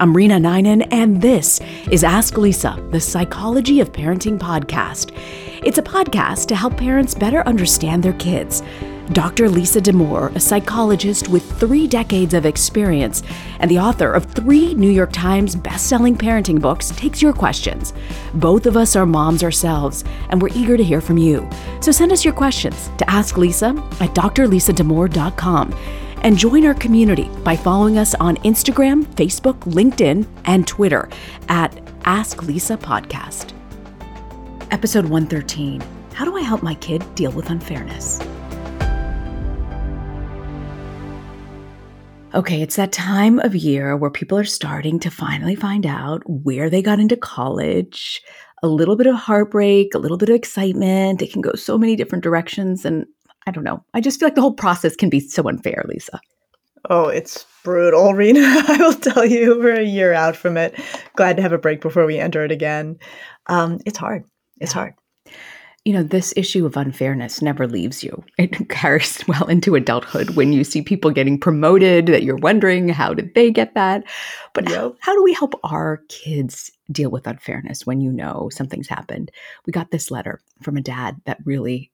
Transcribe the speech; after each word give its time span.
I'm 0.00 0.14
Reena 0.14 0.40
Ninan, 0.40 0.88
and 0.90 1.20
this 1.20 1.60
is 1.90 2.04
Ask 2.04 2.36
Lisa, 2.36 2.82
the 2.90 3.00
Psychology 3.00 3.80
of 3.80 3.92
Parenting 3.92 4.38
podcast. 4.38 5.12
It's 5.64 5.78
a 5.78 5.82
podcast 5.82 6.46
to 6.48 6.56
help 6.56 6.76
parents 6.76 7.14
better 7.14 7.40
understand 7.46 8.02
their 8.02 8.12
kids. 8.14 8.62
Dr. 9.12 9.48
Lisa 9.48 9.80
Damour, 9.80 10.34
a 10.34 10.40
psychologist 10.40 11.28
with 11.28 11.58
three 11.60 11.86
decades 11.86 12.34
of 12.34 12.44
experience 12.44 13.22
and 13.60 13.70
the 13.70 13.78
author 13.78 14.12
of 14.12 14.24
three 14.24 14.74
New 14.74 14.90
York 14.90 15.12
Times 15.12 15.54
best-selling 15.54 16.16
parenting 16.16 16.60
books, 16.60 16.90
takes 16.90 17.22
your 17.22 17.32
questions. 17.32 17.92
Both 18.34 18.66
of 18.66 18.76
us 18.76 18.96
are 18.96 19.06
moms 19.06 19.44
ourselves, 19.44 20.04
and 20.30 20.42
we're 20.42 20.54
eager 20.54 20.76
to 20.76 20.84
hear 20.84 21.00
from 21.00 21.18
you. 21.18 21.48
So 21.80 21.92
send 21.92 22.12
us 22.12 22.24
your 22.24 22.34
questions 22.34 22.90
to 22.98 23.08
Ask 23.10 23.36
Lisa 23.36 23.68
at 24.00 24.14
drlisadamour.com 24.14 25.74
and 26.26 26.36
join 26.36 26.66
our 26.66 26.74
community 26.74 27.30
by 27.44 27.54
following 27.54 27.98
us 27.98 28.12
on 28.16 28.36
Instagram, 28.38 29.04
Facebook, 29.14 29.60
LinkedIn, 29.60 30.26
and 30.46 30.66
Twitter 30.66 31.08
at 31.48 31.80
Ask 32.04 32.42
Lisa 32.42 32.76
Podcast. 32.76 33.52
Episode 34.72 35.04
113 35.04 35.80
How 36.14 36.24
do 36.24 36.36
I 36.36 36.40
help 36.40 36.64
my 36.64 36.74
kid 36.74 37.04
deal 37.14 37.30
with 37.30 37.48
unfairness? 37.48 38.20
Okay, 42.34 42.60
it's 42.60 42.74
that 42.74 42.90
time 42.90 43.38
of 43.38 43.54
year 43.54 43.96
where 43.96 44.10
people 44.10 44.36
are 44.36 44.44
starting 44.44 44.98
to 44.98 45.10
finally 45.12 45.54
find 45.54 45.86
out 45.86 46.22
where 46.26 46.68
they 46.68 46.82
got 46.82 46.98
into 46.98 47.16
college. 47.16 48.20
A 48.64 48.68
little 48.68 48.96
bit 48.96 49.06
of 49.06 49.14
heartbreak, 49.14 49.94
a 49.94 49.98
little 49.98 50.16
bit 50.16 50.30
of 50.30 50.34
excitement. 50.34 51.22
It 51.22 51.32
can 51.32 51.40
go 51.40 51.52
so 51.52 51.78
many 51.78 51.94
different 51.94 52.24
directions. 52.24 52.84
And 52.84 53.06
I 53.46 53.50
don't 53.52 53.64
know. 53.64 53.84
I 53.94 54.00
just 54.00 54.18
feel 54.18 54.26
like 54.26 54.34
the 54.34 54.40
whole 54.40 54.54
process 54.54 54.96
can 54.96 55.08
be 55.08 55.20
so 55.20 55.48
unfair, 55.48 55.84
Lisa. 55.88 56.20
Oh, 56.90 57.08
it's 57.08 57.46
brutal, 57.64 58.04
Reena. 58.12 58.68
I 58.68 58.76
will 58.78 58.94
tell 58.94 59.24
you, 59.24 59.58
we're 59.58 59.80
a 59.80 59.84
year 59.84 60.12
out 60.12 60.36
from 60.36 60.56
it. 60.56 60.78
Glad 61.16 61.36
to 61.36 61.42
have 61.42 61.52
a 61.52 61.58
break 61.58 61.80
before 61.80 62.06
we 62.06 62.18
enter 62.18 62.44
it 62.44 62.52
again. 62.52 62.98
Um, 63.46 63.80
it's 63.86 63.98
hard. 63.98 64.24
It's 64.60 64.72
yeah. 64.72 64.80
hard. 64.80 64.94
You 65.84 65.92
know, 65.92 66.02
this 66.02 66.34
issue 66.36 66.66
of 66.66 66.76
unfairness 66.76 67.40
never 67.40 67.68
leaves 67.68 68.02
you. 68.02 68.24
It 68.38 68.68
carries 68.68 69.22
well 69.28 69.46
into 69.46 69.76
adulthood 69.76 70.30
when 70.30 70.52
you 70.52 70.64
see 70.64 70.82
people 70.82 71.12
getting 71.12 71.38
promoted 71.38 72.06
that 72.06 72.24
you're 72.24 72.36
wondering, 72.36 72.88
how 72.88 73.14
did 73.14 73.34
they 73.34 73.52
get 73.52 73.74
that? 73.74 74.02
But 74.52 74.68
yep. 74.68 74.76
how, 74.76 74.96
how 74.98 75.14
do 75.14 75.22
we 75.22 75.32
help 75.32 75.54
our 75.62 76.02
kids 76.08 76.72
deal 76.90 77.10
with 77.10 77.28
unfairness 77.28 77.86
when 77.86 78.00
you 78.00 78.10
know 78.10 78.48
something's 78.52 78.88
happened? 78.88 79.30
We 79.64 79.72
got 79.72 79.92
this 79.92 80.10
letter 80.10 80.40
from 80.60 80.76
a 80.76 80.80
dad 80.82 81.20
that 81.24 81.38
really 81.44 81.92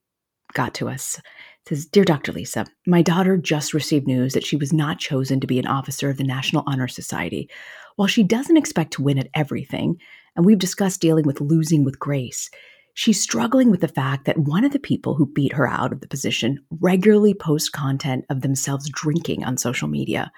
got 0.52 0.74
to 0.74 0.88
us. 0.88 1.18
It 1.18 1.68
says, 1.68 1.86
Dear 1.86 2.04
Dr. 2.04 2.32
Lisa, 2.32 2.66
my 2.86 3.02
daughter 3.02 3.36
just 3.36 3.74
received 3.74 4.06
news 4.06 4.34
that 4.34 4.44
she 4.44 4.56
was 4.56 4.72
not 4.72 4.98
chosen 4.98 5.40
to 5.40 5.46
be 5.46 5.58
an 5.58 5.66
officer 5.66 6.10
of 6.10 6.16
the 6.16 6.24
National 6.24 6.64
Honor 6.66 6.88
Society. 6.88 7.48
While 7.96 8.08
she 8.08 8.22
doesn't 8.22 8.56
expect 8.56 8.92
to 8.94 9.02
win 9.02 9.18
at 9.18 9.28
everything, 9.34 9.96
and 10.34 10.44
we've 10.44 10.58
discussed 10.58 11.00
dealing 11.00 11.26
with 11.26 11.40
losing 11.40 11.84
with 11.84 11.98
grace, 11.98 12.50
she's 12.94 13.22
struggling 13.22 13.70
with 13.70 13.80
the 13.80 13.88
fact 13.88 14.24
that 14.24 14.38
one 14.38 14.64
of 14.64 14.72
the 14.72 14.78
people 14.78 15.14
who 15.14 15.26
beat 15.26 15.52
her 15.52 15.68
out 15.68 15.92
of 15.92 16.00
the 16.00 16.08
position 16.08 16.58
regularly 16.80 17.34
posts 17.34 17.68
content 17.68 18.24
of 18.30 18.40
themselves 18.40 18.90
drinking 18.90 19.44
on 19.44 19.56
social 19.56 19.88
media. 19.88 20.32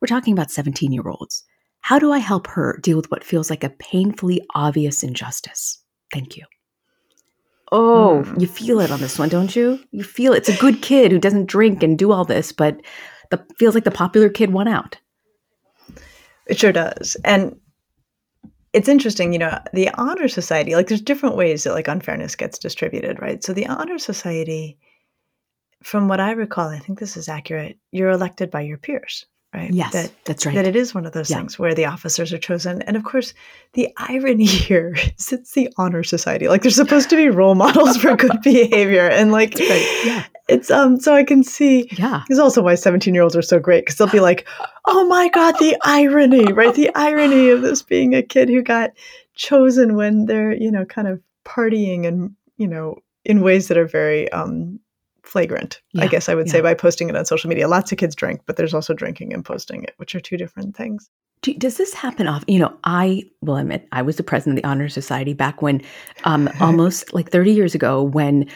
We're 0.00 0.06
talking 0.06 0.32
about 0.32 0.50
17 0.50 0.92
year 0.92 1.08
olds. 1.08 1.44
How 1.80 1.98
do 1.98 2.12
I 2.12 2.18
help 2.18 2.46
her 2.48 2.78
deal 2.82 2.96
with 2.96 3.10
what 3.10 3.24
feels 3.24 3.50
like 3.50 3.64
a 3.64 3.70
painfully 3.70 4.42
obvious 4.54 5.02
injustice? 5.02 5.82
Thank 6.12 6.36
you. 6.36 6.44
Oh, 7.72 8.24
mm. 8.26 8.40
you 8.40 8.46
feel 8.46 8.80
it 8.80 8.90
on 8.90 9.00
this 9.00 9.18
one, 9.18 9.28
don't 9.28 9.54
you? 9.54 9.78
You 9.92 10.02
feel 10.02 10.32
it. 10.32 10.38
it's 10.38 10.48
a 10.48 10.60
good 10.60 10.82
kid 10.82 11.12
who 11.12 11.18
doesn't 11.18 11.46
drink 11.46 11.82
and 11.82 11.98
do 11.98 12.10
all 12.10 12.24
this, 12.24 12.52
but 12.52 12.80
the 13.30 13.44
feels 13.58 13.74
like 13.74 13.84
the 13.84 13.90
popular 13.90 14.28
kid 14.28 14.52
won 14.52 14.68
out. 14.68 14.98
It 16.46 16.58
sure 16.58 16.72
does. 16.72 17.16
And 17.24 17.60
it's 18.72 18.88
interesting, 18.88 19.32
you 19.32 19.38
know, 19.38 19.58
the 19.72 19.90
honor 19.94 20.28
society, 20.28 20.74
like 20.74 20.88
there's 20.88 21.00
different 21.00 21.36
ways 21.36 21.64
that 21.64 21.72
like 21.72 21.88
unfairness 21.88 22.36
gets 22.36 22.58
distributed, 22.58 23.20
right? 23.20 23.42
So 23.42 23.52
the 23.52 23.66
honor 23.66 23.98
society, 23.98 24.78
from 25.82 26.08
what 26.08 26.20
I 26.20 26.32
recall, 26.32 26.68
I 26.68 26.78
think 26.78 26.98
this 26.98 27.16
is 27.16 27.28
accurate, 27.28 27.78
you're 27.90 28.10
elected 28.10 28.50
by 28.50 28.62
your 28.62 28.78
peers, 28.78 29.26
right? 29.54 29.72
Yes, 29.72 29.92
that, 29.92 30.12
that's 30.24 30.46
right. 30.46 30.54
That 30.54 30.66
it 30.66 30.76
is 30.76 30.94
one 30.94 31.06
of 31.06 31.12
those 31.12 31.30
yeah. 31.30 31.38
things 31.38 31.58
where 31.58 31.74
the 31.74 31.86
officers 31.86 32.32
are 32.32 32.38
chosen. 32.38 32.82
And 32.82 32.96
of 32.96 33.04
course, 33.04 33.34
the 33.72 33.88
irony 33.96 34.44
here 34.46 34.94
is 35.18 35.32
it's 35.32 35.52
the 35.52 35.72
honor 35.76 36.02
society. 36.02 36.48
Like 36.48 36.62
they're 36.62 36.70
supposed 36.70 37.10
to 37.10 37.16
be 37.16 37.28
role 37.28 37.54
models 37.54 37.96
for 37.96 38.16
good 38.16 38.40
behavior. 38.42 39.08
And 39.08 39.32
like, 39.32 39.54
right. 39.58 40.02
yeah. 40.04 40.24
It's 40.48 40.68
um 40.70 40.98
so 40.98 41.14
I 41.14 41.22
can 41.22 41.44
see 41.44 41.88
yeah. 41.92 42.24
It's 42.28 42.40
also 42.40 42.62
why 42.62 42.74
17 42.74 43.14
year 43.14 43.22
olds 43.22 43.36
are 43.36 43.42
so 43.42 43.60
great 43.60 43.84
because 43.84 43.96
they'll 43.96 44.08
be 44.08 44.20
like, 44.20 44.48
oh 44.86 45.06
my 45.06 45.28
God, 45.28 45.54
the 45.60 45.76
irony, 45.84 46.52
right? 46.52 46.74
The 46.74 46.90
irony 46.96 47.50
of 47.50 47.62
this 47.62 47.82
being 47.82 48.14
a 48.14 48.22
kid 48.22 48.48
who 48.48 48.62
got 48.62 48.90
chosen 49.36 49.94
when 49.94 50.26
they're, 50.26 50.52
you 50.52 50.70
know, 50.70 50.84
kind 50.84 51.06
of 51.06 51.20
partying 51.44 52.04
and, 52.06 52.34
you 52.56 52.66
know, 52.66 52.96
in 53.24 53.42
ways 53.42 53.68
that 53.68 53.78
are 53.78 53.86
very 53.86 54.30
um 54.32 54.80
flagrant, 55.30 55.80
yeah, 55.92 56.04
I 56.04 56.08
guess 56.08 56.28
I 56.28 56.34
would 56.34 56.46
yeah. 56.46 56.52
say, 56.52 56.60
by 56.60 56.74
posting 56.74 57.08
it 57.08 57.16
on 57.16 57.24
social 57.24 57.48
media. 57.48 57.68
Lots 57.68 57.92
of 57.92 57.98
kids 57.98 58.14
drink, 58.14 58.40
but 58.46 58.56
there's 58.56 58.74
also 58.74 58.92
drinking 58.92 59.32
and 59.32 59.44
posting 59.44 59.84
it, 59.84 59.94
which 59.96 60.14
are 60.14 60.20
two 60.20 60.36
different 60.36 60.76
things. 60.76 61.08
Do, 61.42 61.54
does 61.54 61.76
this 61.76 61.94
happen 61.94 62.26
often? 62.26 62.52
You 62.52 62.58
know, 62.58 62.76
I 62.84 63.22
will 63.40 63.56
admit 63.56 63.88
I 63.92 64.02
was 64.02 64.16
the 64.16 64.22
president 64.22 64.58
of 64.58 64.62
the 64.62 64.68
Honor 64.68 64.88
Society 64.88 65.32
back 65.32 65.62
when, 65.62 65.82
um, 66.24 66.50
almost 66.60 67.14
like 67.14 67.30
30 67.30 67.52
years 67.52 67.74
ago, 67.74 68.02
when 68.02 68.48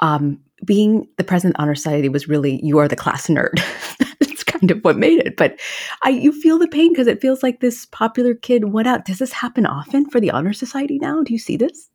um, 0.00 0.40
being 0.64 1.06
the 1.18 1.24
president 1.24 1.54
of 1.54 1.58
the 1.58 1.62
Honor 1.62 1.74
Society 1.74 2.08
was 2.08 2.28
really 2.28 2.64
you 2.64 2.78
are 2.78 2.88
the 2.88 2.96
class 2.96 3.26
nerd. 3.26 3.60
That's 4.20 4.42
kind 4.42 4.70
of 4.70 4.80
what 4.82 4.96
made 4.96 5.20
it. 5.20 5.36
But 5.36 5.60
I, 6.02 6.08
you 6.08 6.32
feel 6.32 6.58
the 6.58 6.66
pain 6.66 6.92
because 6.92 7.06
it 7.06 7.20
feels 7.20 7.42
like 7.42 7.60
this 7.60 7.86
popular 7.86 8.34
kid 8.34 8.72
went 8.72 8.88
out. 8.88 9.04
Does 9.04 9.18
this 9.18 9.32
happen 9.32 9.66
often 9.66 10.08
for 10.08 10.18
the 10.18 10.30
Honor 10.30 10.52
Society 10.52 10.98
now? 10.98 11.22
Do 11.22 11.32
you 11.32 11.38
see 11.38 11.56
this? 11.56 11.90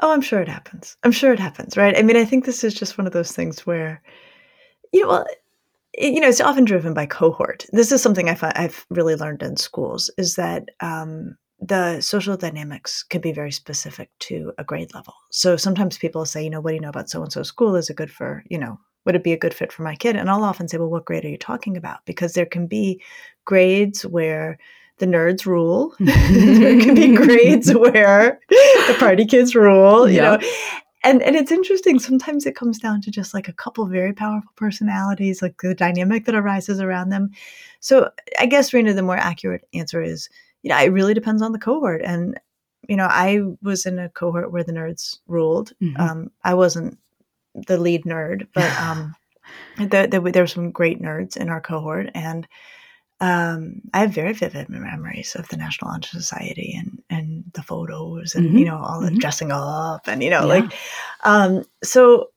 Oh, 0.00 0.12
I'm 0.12 0.20
sure 0.20 0.40
it 0.40 0.48
happens. 0.48 0.96
I'm 1.04 1.12
sure 1.12 1.32
it 1.32 1.38
happens, 1.38 1.76
right? 1.76 1.96
I 1.96 2.02
mean, 2.02 2.16
I 2.16 2.24
think 2.24 2.44
this 2.44 2.64
is 2.64 2.74
just 2.74 2.98
one 2.98 3.06
of 3.06 3.12
those 3.12 3.32
things 3.32 3.64
where, 3.66 4.02
you 4.92 5.02
know, 5.02 5.08
well, 5.08 5.26
it, 5.94 6.14
you 6.14 6.20
know, 6.20 6.28
it's 6.28 6.40
often 6.40 6.64
driven 6.64 6.94
by 6.94 7.06
cohort. 7.06 7.66
This 7.72 7.92
is 7.92 8.02
something 8.02 8.28
I 8.30 8.36
have 8.56 8.86
really 8.90 9.16
learned 9.16 9.42
in 9.42 9.56
schools 9.56 10.10
is 10.18 10.36
that 10.36 10.70
um, 10.80 11.36
the 11.60 12.00
social 12.00 12.36
dynamics 12.36 13.04
can 13.04 13.20
be 13.20 13.32
very 13.32 13.52
specific 13.52 14.10
to 14.20 14.52
a 14.58 14.64
grade 14.64 14.94
level. 14.94 15.14
So 15.30 15.56
sometimes 15.56 15.98
people 15.98 16.26
say, 16.26 16.44
you 16.44 16.50
know, 16.50 16.60
what 16.60 16.70
do 16.70 16.76
you 16.76 16.82
know 16.82 16.90
about 16.90 17.10
so 17.10 17.22
and 17.22 17.32
so 17.32 17.42
school? 17.42 17.76
Is 17.76 17.90
it 17.90 17.96
good 17.96 18.10
for, 18.12 18.44
you 18.50 18.58
know, 18.58 18.78
would 19.06 19.16
it 19.16 19.24
be 19.24 19.32
a 19.32 19.38
good 19.38 19.54
fit 19.54 19.72
for 19.72 19.82
my 19.84 19.96
kid? 19.96 20.16
And 20.16 20.30
I'll 20.30 20.44
often 20.44 20.68
say, 20.68 20.78
well, 20.78 20.90
what 20.90 21.06
grade 21.06 21.24
are 21.24 21.30
you 21.30 21.38
talking 21.38 21.76
about? 21.76 22.04
Because 22.06 22.34
there 22.34 22.46
can 22.46 22.66
be 22.66 23.02
grades 23.44 24.04
where 24.06 24.58
the 24.98 25.06
nerds 25.06 25.46
rule. 25.46 25.94
there 26.00 26.80
can 26.80 26.94
be 26.94 27.14
grades 27.14 27.72
where 27.74 28.40
the 28.48 28.96
party 28.98 29.24
kids 29.24 29.54
rule, 29.54 30.08
you 30.08 30.20
know. 30.20 30.38
And 31.02 31.22
and 31.22 31.36
it's 31.36 31.52
interesting. 31.52 31.98
Sometimes 31.98 32.46
it 32.46 32.56
comes 32.56 32.78
down 32.78 33.02
to 33.02 33.10
just 33.10 33.34
like 33.34 33.48
a 33.48 33.52
couple 33.52 33.86
very 33.86 34.12
powerful 34.12 34.50
personalities, 34.56 35.42
like 35.42 35.60
the 35.60 35.74
dynamic 35.74 36.24
that 36.24 36.34
arises 36.34 36.80
around 36.80 37.10
them. 37.10 37.30
So 37.80 38.10
I 38.38 38.46
guess 38.46 38.70
Reena, 38.70 38.94
the 38.94 39.02
more 39.02 39.16
accurate 39.16 39.68
answer 39.74 40.02
is, 40.02 40.30
you 40.62 40.70
know, 40.70 40.78
it 40.78 40.88
really 40.88 41.12
depends 41.12 41.42
on 41.42 41.52
the 41.52 41.58
cohort. 41.58 42.00
And 42.02 42.40
you 42.88 42.96
know, 42.96 43.06
I 43.08 43.40
was 43.62 43.86
in 43.86 43.98
a 43.98 44.08
cohort 44.10 44.52
where 44.52 44.64
the 44.64 44.72
nerds 44.72 45.18
ruled. 45.26 45.72
Mm-hmm. 45.82 46.00
Um, 46.00 46.30
I 46.42 46.54
wasn't 46.54 46.98
the 47.66 47.78
lead 47.78 48.04
nerd, 48.04 48.48
but 48.54 48.70
um, 48.80 49.14
there, 49.78 50.06
there, 50.06 50.20
there 50.20 50.42
were 50.42 50.46
some 50.46 50.70
great 50.70 51.00
nerds 51.00 51.36
in 51.36 51.48
our 51.48 51.60
cohort, 51.60 52.10
and 52.14 52.46
um, 53.20 53.80
I 53.92 54.00
have 54.00 54.10
very 54.10 54.32
vivid 54.32 54.68
memories 54.68 55.34
of 55.34 55.48
the 55.48 55.56
National 55.56 55.90
Honor 55.90 56.06
Society 56.06 56.74
and 56.76 57.02
and 57.10 57.44
the 57.54 57.62
photos 57.62 58.34
and 58.34 58.48
mm-hmm. 58.48 58.58
you 58.58 58.64
know 58.64 58.78
all 58.78 59.00
the 59.00 59.08
mm-hmm. 59.08 59.18
dressing 59.18 59.50
up 59.52 60.06
and 60.06 60.22
you 60.22 60.30
know 60.30 60.40
yeah. 60.40 60.60
like 60.60 60.72
um, 61.22 61.64
so 61.82 62.28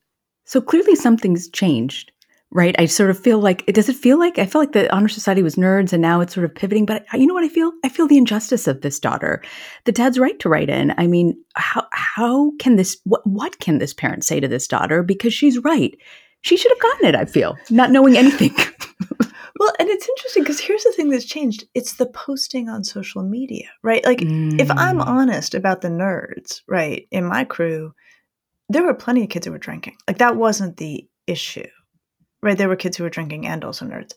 so 0.46 0.62
clearly 0.62 0.96
something's 0.96 1.50
changed 1.50 2.12
right? 2.52 2.76
I 2.80 2.86
sort 2.86 3.10
of 3.10 3.20
feel 3.20 3.40
like 3.40 3.64
it 3.68 3.76
does 3.76 3.90
it 3.90 3.96
feel 3.96 4.18
like 4.18 4.40
i 4.40 4.46
feel 4.46 4.62
like 4.62 4.72
the 4.72 4.94
honor 4.94 5.10
society 5.10 5.44
was 5.44 5.56
nerds 5.56 5.92
and 5.92 6.02
now 6.02 6.22
it's 6.22 6.34
sort 6.34 6.46
of 6.46 6.56
pivoting 6.56 6.86
but 6.86 7.06
you 7.14 7.26
know 7.26 7.34
what 7.34 7.44
i 7.44 7.50
feel? 7.50 7.72
I 7.84 7.90
feel 7.90 8.08
the 8.08 8.18
injustice 8.18 8.68
of 8.68 8.82
this 8.82 9.00
daughter. 9.00 9.44
The 9.86 9.92
dad's 9.92 10.20
right 10.20 10.40
to 10.40 10.50
write 10.50 10.70
in. 10.70 10.94
I 10.98 11.08
mean 11.08 11.38
how 11.56 11.86
how 11.92 12.52
can 12.60 12.76
this 12.76 12.98
what, 13.04 13.26
what 13.28 13.60
can 13.60 13.80
this 13.80 13.94
parent 13.94 14.24
say 14.24 14.40
to 14.40 14.48
this 14.48 14.68
daughter? 14.68 15.04
Because 15.04 15.34
she's 15.34 15.58
right. 15.60 15.98
She 16.42 16.56
should 16.56 16.72
have 16.72 16.80
gotten 16.80 17.08
it 17.08 17.16
i 17.16 17.26
feel 17.26 17.58
not 17.70 17.92
knowing 17.92 18.16
anything 18.16 18.56
Well, 19.68 19.75
and 19.80 19.90
it's 19.90 20.08
interesting 20.08 20.44
because 20.44 20.62
here's 20.62 20.86
the 20.86 20.94
thing 20.94 21.10
that's 21.10 21.25
changed. 21.25 21.66
It's 21.75 21.96
the 21.96 22.06
posting 22.06 22.69
on 22.69 22.86
social 22.86 23.22
media, 23.22 23.68
right? 23.84 24.06
Like, 24.06 24.19
mm. 24.19 24.58
if 24.62 24.72
I'm 24.72 25.00
mm. 25.00 25.06
honest 25.06 25.54
about 25.54 25.81
the 25.81 25.90
nerds, 25.90 26.62
right, 26.69 27.06
in 27.12 27.25
my 27.25 27.44
crew, 27.44 27.94
there 28.69 28.84
were 28.84 28.94
plenty 28.94 29.24
of 29.24 29.30
kids 29.30 29.46
who 29.46 29.52
were 29.52 29.58
drinking. 29.58 29.98
Like, 30.08 30.19
that 30.19 30.38
wasn't 30.38 30.78
the 30.78 31.06
issue, 31.28 31.68
right? 32.42 32.58
There 32.58 32.69
were 32.69 32.78
kids 32.78 32.96
who 32.96 33.04
were 33.04 33.10
drinking 33.10 33.46
and 33.46 33.66
also 33.66 33.86
nerds. 33.86 34.14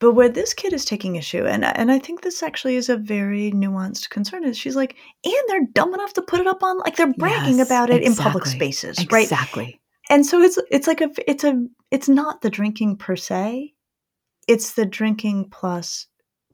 But 0.00 0.14
where 0.14 0.28
this 0.28 0.52
kid 0.52 0.72
is 0.72 0.84
taking 0.84 1.14
issue, 1.14 1.46
and 1.46 1.64
and 1.64 1.92
I 1.92 2.00
think 2.00 2.22
this 2.22 2.42
actually 2.42 2.74
is 2.74 2.88
a 2.88 2.96
very 2.96 3.52
nuanced 3.52 4.10
concern, 4.10 4.42
is 4.42 4.58
she's 4.58 4.74
like, 4.74 4.96
and 5.24 5.34
they're 5.46 5.68
dumb 5.74 5.94
enough 5.94 6.14
to 6.14 6.22
put 6.22 6.40
it 6.40 6.48
up 6.48 6.64
on, 6.64 6.78
like 6.78 6.96
they're 6.96 7.14
bragging 7.14 7.58
yes, 7.58 7.68
about 7.68 7.88
it 7.88 8.02
exactly. 8.02 8.06
in 8.06 8.16
public 8.16 8.46
spaces, 8.46 8.98
right? 9.12 9.22
Exactly. 9.22 9.80
And 10.10 10.26
so 10.26 10.42
it's 10.42 10.58
it's 10.72 10.88
like 10.88 11.02
a 11.02 11.10
it's 11.28 11.44
a 11.44 11.64
it's 11.92 12.08
not 12.08 12.40
the 12.40 12.50
drinking 12.50 12.96
per 12.96 13.14
se, 13.14 13.74
it's 14.48 14.74
the 14.74 14.86
drinking 14.86 15.50
plus 15.50 16.06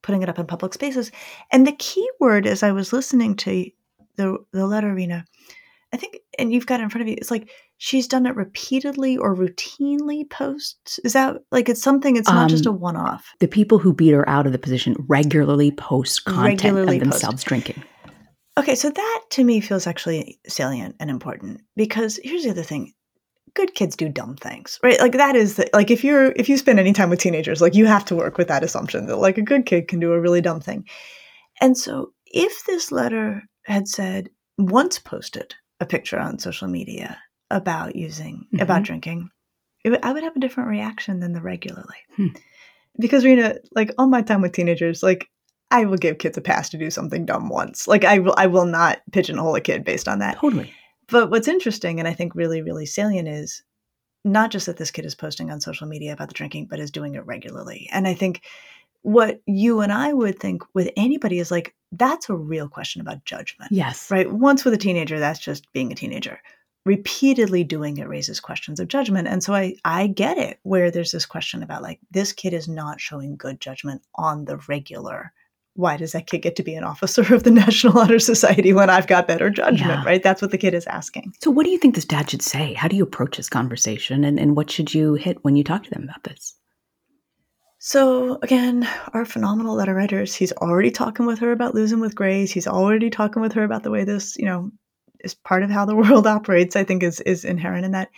putting 0.02 0.23
it 0.23 0.29
up 0.29 0.38
in 0.38 0.46
public 0.46 0.75
spaces. 0.75 1.11
And 1.50 1.67
the 1.67 1.73
key 1.73 2.08
word 2.20 2.46
as 2.46 2.62
I 2.62 2.73
was 2.73 2.93
listening 2.93 3.37
to 3.37 3.70
the 4.17 4.38
the 4.52 4.67
letter 4.67 4.94
Reena, 4.94 5.25
I 5.93 5.96
think, 5.96 6.19
and 6.38 6.52
you've 6.52 6.67
got 6.67 6.81
it 6.81 6.85
in 6.85 6.90
front 6.90 7.02
of 7.02 7.08
you, 7.08 7.14
it's 7.17 7.31
like 7.31 7.50
she's 7.79 8.08
done 8.08 8.26
it 8.26 8.37
repeatedly 8.37 9.17
or 9.17 9.35
routinely 9.35 10.29
posts. 10.29 10.99
Is 11.05 11.14
that 11.14 11.37
like 11.50 11.69
it's 11.69 11.82
something, 11.82 12.17
it's 12.17 12.29
not 12.29 12.43
um, 12.43 12.49
just 12.49 12.67
a 12.67 12.73
one 12.73 12.96
off? 12.96 13.26
The 13.40 13.49
people 13.49 13.79
who 13.79 13.94
beat 13.94 14.12
her 14.12 14.29
out 14.29 14.46
of 14.46 14.52
the 14.52 14.58
position 14.58 14.96
regularly 15.08 15.70
post 15.70 16.25
content 16.25 16.62
regularly 16.62 16.96
of 16.96 17.05
themselves 17.05 17.37
post. 17.37 17.46
drinking. 17.46 17.82
Okay, 18.58 18.75
so 18.75 18.90
that 18.90 19.25
to 19.31 19.44
me 19.44 19.61
feels 19.61 19.87
actually 19.87 20.40
salient 20.49 20.96
and 20.99 21.11
important 21.11 21.61
because 21.76 22.19
here's 22.23 22.43
the 22.43 22.50
other 22.50 22.64
thing 22.64 22.93
good 23.54 23.74
kids 23.74 23.96
do 23.96 24.08
dumb 24.08 24.36
things, 24.36 24.78
right? 24.82 25.00
Like 25.00 25.12
that 25.12 25.36
is 25.36 25.56
the, 25.56 25.68
like 25.72 25.90
if 25.90 26.04
you're 26.04 26.32
if 26.36 26.48
you 26.48 26.56
spend 26.56 26.78
any 26.78 26.92
time 26.92 27.10
with 27.10 27.20
teenagers, 27.20 27.60
like 27.60 27.74
you 27.74 27.86
have 27.86 28.04
to 28.06 28.16
work 28.16 28.38
with 28.38 28.48
that 28.48 28.64
assumption 28.64 29.06
that 29.06 29.16
like 29.16 29.38
a 29.38 29.42
good 29.42 29.66
kid 29.66 29.88
can 29.88 30.00
do 30.00 30.12
a 30.12 30.20
really 30.20 30.40
dumb 30.40 30.60
thing. 30.60 30.84
And 31.60 31.76
so 31.76 32.12
if 32.26 32.64
this 32.66 32.92
letter 32.92 33.42
had 33.64 33.88
said 33.88 34.30
once 34.58 34.98
posted 34.98 35.54
a 35.80 35.86
picture 35.86 36.18
on 36.18 36.38
social 36.38 36.68
media 36.68 37.18
about 37.50 37.96
using 37.96 38.46
mm-hmm. 38.46 38.62
about 38.62 38.82
drinking, 38.82 39.30
it, 39.84 39.98
I 40.02 40.12
would 40.12 40.24
have 40.24 40.36
a 40.36 40.40
different 40.40 40.68
reaction 40.68 41.20
than 41.20 41.32
the 41.32 41.40
regularly. 41.42 41.96
Hmm. 42.16 42.28
Because 42.98 43.24
Reena, 43.24 43.58
like 43.74 43.92
all 43.96 44.08
my 44.08 44.22
time 44.22 44.42
with 44.42 44.52
teenagers, 44.52 45.02
like 45.02 45.28
I 45.70 45.84
will 45.84 45.98
give 45.98 46.18
kids 46.18 46.36
a 46.36 46.40
pass 46.40 46.68
to 46.70 46.78
do 46.78 46.90
something 46.90 47.26
dumb 47.26 47.48
once. 47.48 47.86
Like 47.86 48.04
I 48.04 48.18
will 48.18 48.34
I 48.36 48.46
will 48.46 48.66
not 48.66 49.00
pigeonhole 49.12 49.54
a 49.54 49.60
kid 49.60 49.84
based 49.84 50.08
on 50.08 50.18
that. 50.20 50.38
Totally. 50.38 50.72
But 51.08 51.31
what's 51.31 51.49
interesting 51.49 51.99
and 51.99 52.08
I 52.08 52.12
think 52.12 52.34
really, 52.34 52.62
really 52.62 52.87
salient 52.87 53.28
is 53.28 53.62
not 54.25 54.50
just 54.50 54.66
that 54.66 54.76
this 54.76 54.90
kid 54.90 55.06
is 55.06 55.14
posting 55.14 55.50
on 55.50 55.60
social 55.60 55.87
media 55.87 56.12
about 56.12 56.28
the 56.28 56.34
drinking, 56.34 56.66
but 56.66 56.81
is 56.81 56.90
doing 56.90 57.14
it 57.14 57.25
regularly. 57.25 57.88
And 57.93 58.06
I 58.06 58.14
think 58.14 58.43
what 59.02 59.40
you 59.46 59.81
and 59.81 59.93
I 59.93 60.12
would 60.12 60.38
think 60.38 60.62
with 60.75 60.90
anybody 60.96 61.38
is 61.38 61.50
like, 61.50 61.75
that's 61.93 62.28
a 62.28 62.34
real 62.34 62.69
question 62.69 63.00
about 63.00 63.25
judgment. 63.25 63.72
Yes. 63.72 64.10
Right. 64.10 64.31
Once 64.31 64.64
with 64.64 64.75
a 64.75 64.78
teenager, 64.78 65.19
that's 65.19 65.38
just 65.38 65.72
being 65.72 65.93
a 65.93 65.94
teenager. 65.94 66.40
Repeatedly 66.84 67.64
doing 67.64 67.99
it 67.99 68.08
raises 68.08 68.40
questions 68.40 68.81
of 68.81 68.88
judgment. 68.88 69.28
And 69.28 69.43
so 69.43 69.54
I, 69.54 69.76
I 69.84 70.08
get 70.08 70.37
it 70.37 70.58
where 70.62 70.90
there's 70.90 71.12
this 71.12 71.26
question 71.26 71.62
about 71.62 71.82
like, 71.82 72.00
this 72.11 72.32
kid 72.32 72.52
is 72.52 72.69
not 72.69 73.00
showing 73.00 73.37
good 73.37 73.61
judgment 73.61 74.02
on 74.14 74.44
the 74.44 74.58
regular 74.69 75.32
why 75.78 75.96
does 75.96 76.10
that 76.10 76.26
kid 76.26 76.42
get 76.42 76.56
to 76.56 76.64
be 76.64 76.75
an 76.75 76.82
officer 76.82 77.32
of 77.32 77.44
the 77.44 77.50
National 77.52 77.96
Honor 77.96 78.19
Society 78.19 78.72
when 78.72 78.90
I've 78.90 79.06
got 79.06 79.28
better 79.28 79.48
judgment, 79.48 80.00
yeah. 80.00 80.04
right? 80.04 80.20
That's 80.20 80.42
what 80.42 80.50
the 80.50 80.58
kid 80.58 80.75
is 80.75 80.86
asking. 80.88 81.34
So, 81.40 81.52
what 81.52 81.64
do 81.64 81.70
you 81.70 81.78
think 81.78 81.94
this 81.94 82.04
dad 82.04 82.28
should 82.28 82.42
say? 82.42 82.75
How 82.75 82.88
do 82.88 82.96
you 82.96 83.04
approach 83.04 83.36
this 83.36 83.48
conversation? 83.48 84.25
And, 84.25 84.40
and 84.40 84.56
what 84.56 84.72
should 84.72 84.92
you 84.92 85.14
hit 85.14 85.38
when 85.44 85.54
you 85.54 85.62
talk 85.62 85.84
to 85.84 85.90
them 85.90 86.02
about 86.02 86.25
this? 86.25 86.56
So, 87.78 88.40
again, 88.42 88.88
our 89.14 89.25
phenomenal 89.25 89.76
letter 89.76 89.94
writers, 89.94 90.34
he's 90.34 90.50
already 90.50 90.90
talking 90.90 91.26
with 91.26 91.38
her 91.38 91.52
about 91.52 91.76
losing 91.76 92.00
with 92.00 92.16
Grace. 92.16 92.50
He's 92.50 92.66
already 92.66 93.08
talking 93.08 93.40
with 93.40 93.52
her 93.52 93.62
about 93.62 93.84
the 93.84 93.92
way 93.92 94.02
this, 94.02 94.36
you 94.36 94.46
know, 94.46 94.72
is 95.20 95.34
part 95.34 95.62
of 95.62 95.70
how 95.70 95.84
the 95.84 95.94
world 95.96 96.26
operates, 96.26 96.75
I 96.75 96.82
think 96.82 97.04
is, 97.04 97.20
is 97.20 97.44
inherent 97.44 97.84
in 97.84 97.92
that. 97.92 98.08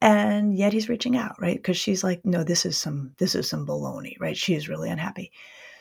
And 0.00 0.56
yet 0.56 0.72
he's 0.72 0.88
reaching 0.88 1.14
out, 1.14 1.36
right? 1.42 1.56
Because 1.56 1.76
she's 1.76 2.02
like, 2.02 2.24
no, 2.24 2.42
this 2.42 2.64
is 2.64 2.78
some, 2.78 3.12
this 3.18 3.34
is 3.34 3.50
some 3.50 3.66
baloney, 3.66 4.14
right? 4.18 4.36
She 4.36 4.54
is 4.54 4.68
really 4.68 4.88
unhappy. 4.88 5.30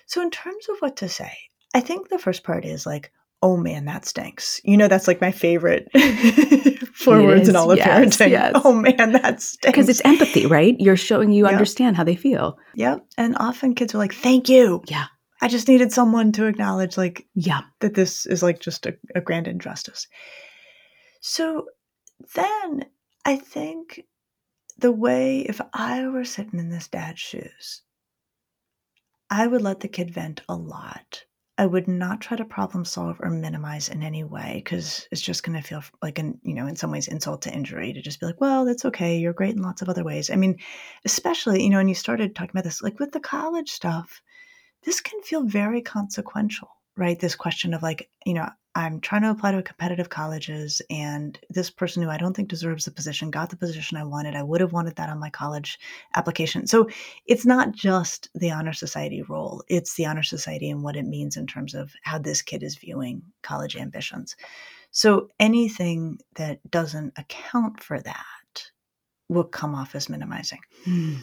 So, 0.07 0.21
in 0.21 0.31
terms 0.31 0.67
of 0.69 0.77
what 0.79 0.97
to 0.97 1.09
say, 1.09 1.31
I 1.75 1.81
think 1.81 2.09
the 2.09 2.17
first 2.17 2.43
part 2.43 2.65
is 2.65 2.85
like, 2.85 3.11
oh 3.41 3.57
man, 3.57 3.85
that 3.85 4.05
stinks. 4.05 4.59
You 4.63 4.77
know, 4.77 4.87
that's 4.87 5.07
like 5.07 5.21
my 5.21 5.31
favorite 5.31 5.87
four 6.93 7.21
words 7.21 7.47
in 7.47 7.55
all 7.55 7.71
of 7.71 7.77
yes, 7.77 7.87
parenting. 7.87 8.31
Yes. 8.31 8.53
Oh 8.63 8.73
man, 8.73 9.11
that 9.11 9.41
stinks. 9.41 9.65
Because 9.65 9.89
it's 9.89 10.01
empathy, 10.05 10.45
right? 10.47 10.75
You're 10.79 10.97
showing 10.97 11.31
you 11.31 11.43
yep. 11.43 11.53
understand 11.53 11.97
how 11.97 12.03
they 12.03 12.15
feel. 12.15 12.57
Yep. 12.75 13.05
And 13.17 13.35
often 13.39 13.75
kids 13.75 13.93
are 13.93 13.99
like, 13.99 14.13
thank 14.13 14.49
you. 14.49 14.81
Yeah. 14.87 15.05
I 15.39 15.47
just 15.47 15.67
needed 15.67 15.91
someone 15.91 16.31
to 16.31 16.47
acknowledge, 16.47 16.97
like, 16.97 17.27
yeah, 17.35 17.61
that 17.81 17.93
this 17.93 18.25
is 18.25 18.41
like 18.41 18.59
just 18.59 18.87
a, 18.87 18.97
a 19.13 19.21
grand 19.21 19.47
injustice. 19.47 20.07
So 21.21 21.67
then 22.33 22.85
I 23.23 23.35
think 23.35 24.01
the 24.79 24.91
way, 24.91 25.41
if 25.41 25.61
I 25.73 26.07
were 26.07 26.25
sitting 26.25 26.59
in 26.59 26.69
this 26.69 26.87
dad's 26.87 27.19
shoes, 27.19 27.83
I 29.29 29.47
would 29.47 29.61
let 29.61 29.81
the 29.81 29.87
kid 29.87 30.13
vent 30.13 30.41
a 30.47 30.55
lot. 30.55 31.23
I 31.57 31.65
would 31.65 31.87
not 31.87 32.21
try 32.21 32.37
to 32.37 32.45
problem 32.45 32.85
solve 32.85 33.17
or 33.19 33.29
minimize 33.29 33.89
in 33.89 34.03
any 34.03 34.23
way 34.23 34.61
because 34.63 35.07
it's 35.11 35.21
just 35.21 35.43
going 35.43 35.59
to 35.59 35.67
feel 35.67 35.83
like 36.03 36.19
an, 36.19 36.39
you 36.43 36.53
know, 36.53 36.67
in 36.67 36.75
some 36.75 36.91
ways 36.91 37.07
insult 37.07 37.41
to 37.41 37.53
injury 37.53 37.93
to 37.93 38.01
just 38.01 38.19
be 38.19 38.27
like, 38.27 38.39
well, 38.39 38.63
that's 38.63 38.85
okay. 38.85 39.17
You're 39.17 39.33
great 39.33 39.55
in 39.55 39.63
lots 39.63 39.81
of 39.81 39.89
other 39.89 40.03
ways. 40.03 40.29
I 40.29 40.35
mean, 40.35 40.57
especially, 41.03 41.63
you 41.63 41.69
know, 41.69 41.77
when 41.77 41.87
you 41.87 41.95
started 41.95 42.35
talking 42.35 42.51
about 42.51 42.63
this, 42.63 42.83
like 42.83 42.99
with 42.99 43.11
the 43.11 43.19
college 43.19 43.71
stuff, 43.71 44.21
this 44.83 45.01
can 45.01 45.21
feel 45.23 45.43
very 45.43 45.81
consequential, 45.81 46.69
right? 46.97 47.19
This 47.19 47.35
question 47.35 47.73
of 47.73 47.83
like, 47.83 48.09
you 48.25 48.33
know, 48.33 48.49
I'm 48.75 48.99
trying 48.99 49.23
to 49.23 49.31
apply 49.31 49.53
to 49.53 49.63
competitive 49.63 50.09
colleges, 50.09 50.83
and 50.89 51.37
this 51.49 51.71
person 51.71 52.03
who 52.03 52.09
I 52.09 52.17
don't 52.17 52.35
think 52.35 52.47
deserves 52.47 52.85
the 52.85 52.91
position 52.91 53.31
got 53.31 53.49
the 53.49 53.57
position 53.57 53.97
I 53.97 54.03
wanted. 54.03 54.35
I 54.35 54.43
would 54.43 54.61
have 54.61 54.71
wanted 54.71 54.97
that 54.97 55.09
on 55.09 55.19
my 55.19 55.31
college 55.31 55.79
application. 56.15 56.67
So 56.67 56.87
it's 57.25 57.45
not 57.45 57.71
just 57.71 58.29
the 58.35 58.51
Honor 58.51 58.73
Society 58.73 59.23
role, 59.23 59.63
it's 59.67 59.95
the 59.95 60.05
Honor 60.05 60.21
Society 60.21 60.69
and 60.69 60.83
what 60.83 60.95
it 60.95 61.05
means 61.05 61.37
in 61.37 61.47
terms 61.47 61.73
of 61.73 61.91
how 62.03 62.19
this 62.19 62.43
kid 62.43 62.61
is 62.61 62.77
viewing 62.77 63.23
college 63.41 63.75
ambitions. 63.75 64.35
So 64.91 65.29
anything 65.39 66.19
that 66.35 66.59
doesn't 66.69 67.13
account 67.17 67.81
for 67.81 67.99
that 67.99 68.71
will 69.27 69.43
come 69.43 69.73
off 69.73 69.95
as 69.95 70.07
minimizing. 70.07 70.59
Hmm. 70.85 71.15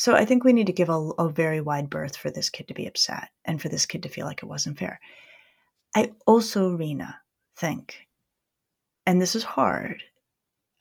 So 0.00 0.14
I 0.14 0.24
think 0.24 0.44
we 0.44 0.54
need 0.54 0.68
to 0.68 0.72
give 0.72 0.88
a, 0.88 0.98
a 1.18 1.28
very 1.28 1.60
wide 1.60 1.90
berth 1.90 2.16
for 2.16 2.30
this 2.30 2.48
kid 2.48 2.68
to 2.68 2.74
be 2.74 2.86
upset 2.86 3.28
and 3.44 3.60
for 3.60 3.68
this 3.68 3.84
kid 3.84 4.02
to 4.04 4.08
feel 4.08 4.24
like 4.24 4.42
it 4.42 4.46
wasn't 4.46 4.78
fair. 4.78 4.98
I 5.94 6.12
also, 6.26 6.74
Reena, 6.74 7.16
think, 7.58 8.08
and 9.04 9.20
this 9.20 9.34
is 9.34 9.42
hard, 9.42 10.02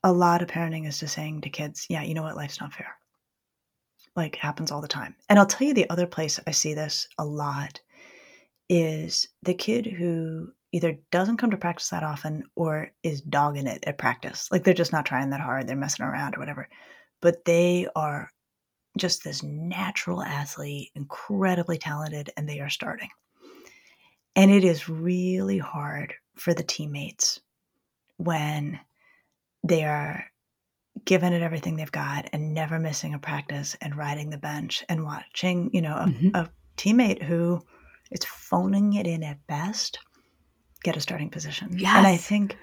a 0.06 0.14
lot 0.14 0.42
of 0.42 0.48
parenting 0.48 0.88
is 0.88 1.02
just 1.02 1.16
saying 1.16 1.42
to 1.42 1.50
kids, 1.50 1.86
yeah, 1.90 2.02
you 2.02 2.14
know 2.14 2.24
what, 2.24 2.38
life's 2.38 2.62
not 2.62 2.72
fair. 2.72 2.96
Like 4.16 4.38
happens 4.38 4.72
all 4.72 4.80
the 4.80 4.88
time. 4.88 5.18
And 5.28 5.38
I'll 5.38 5.46
tell 5.46 5.68
you 5.68 5.74
the 5.74 5.90
other 5.90 6.08
place 6.08 6.40
I 6.48 6.52
see 6.52 6.74
this 6.74 7.06
a 7.18 7.26
lot 7.26 7.82
is 8.70 9.28
the 9.44 9.54
kid 9.54 9.86
who 9.86 10.48
either 10.72 10.98
doesn't 11.12 11.36
come 11.36 11.52
to 11.52 11.58
practice 11.58 11.90
that 11.90 12.04
often 12.04 12.46
or 12.56 12.90
is 13.04 13.20
dogging 13.20 13.68
it 13.68 13.84
at 13.86 13.98
practice. 13.98 14.48
Like 14.50 14.64
they're 14.64 14.74
just 14.74 14.94
not 14.94 15.06
trying 15.06 15.32
that 15.32 15.42
hard, 15.42 15.68
they're 15.68 15.76
messing 15.76 16.06
around 16.06 16.38
or 16.38 16.40
whatever. 16.40 16.70
But 17.20 17.44
they 17.44 17.86
are 17.98 18.32
just 18.98 19.24
this 19.24 19.44
natural 19.44 20.22
athlete, 20.22 20.90
incredibly 20.96 21.78
talented, 21.78 22.30
and 22.36 22.48
they 22.48 22.60
are 22.60 22.70
starting. 22.70 23.10
And 24.36 24.52
it 24.52 24.64
is 24.64 24.90
really 24.90 25.58
hard 25.58 26.14
for 26.36 26.54
the 26.54 26.64
teammates 26.64 27.40
when 28.18 28.80
they 29.64 29.84
are 29.84 30.26
giving 31.06 31.34
it 31.34 31.42
everything 31.42 31.76
they've 31.76 31.92
got 31.92 32.30
and 32.34 32.54
never 32.54 32.80
missing 32.80 33.14
a 33.14 33.20
practice 33.20 33.76
and 33.82 33.96
riding 33.96 34.30
the 34.30 34.38
bench 34.38 34.84
and 34.90 35.04
watching, 35.04 35.70
you 35.74 35.82
know, 35.82 35.96
a, 35.96 36.06
mm-hmm. 36.06 36.36
a 36.36 36.50
teammate 36.78 37.24
who 37.24 37.62
is 38.12 38.24
phoning 38.26 38.94
it 38.94 39.08
in 39.08 39.24
at 39.24 39.46
best 39.48 40.00
get 40.84 40.98
a 40.98 41.02
starting 41.02 41.30
position. 41.30 41.78
Yes. 41.78 41.96
And 41.96 42.08
I 42.08 42.18
think 42.18 42.58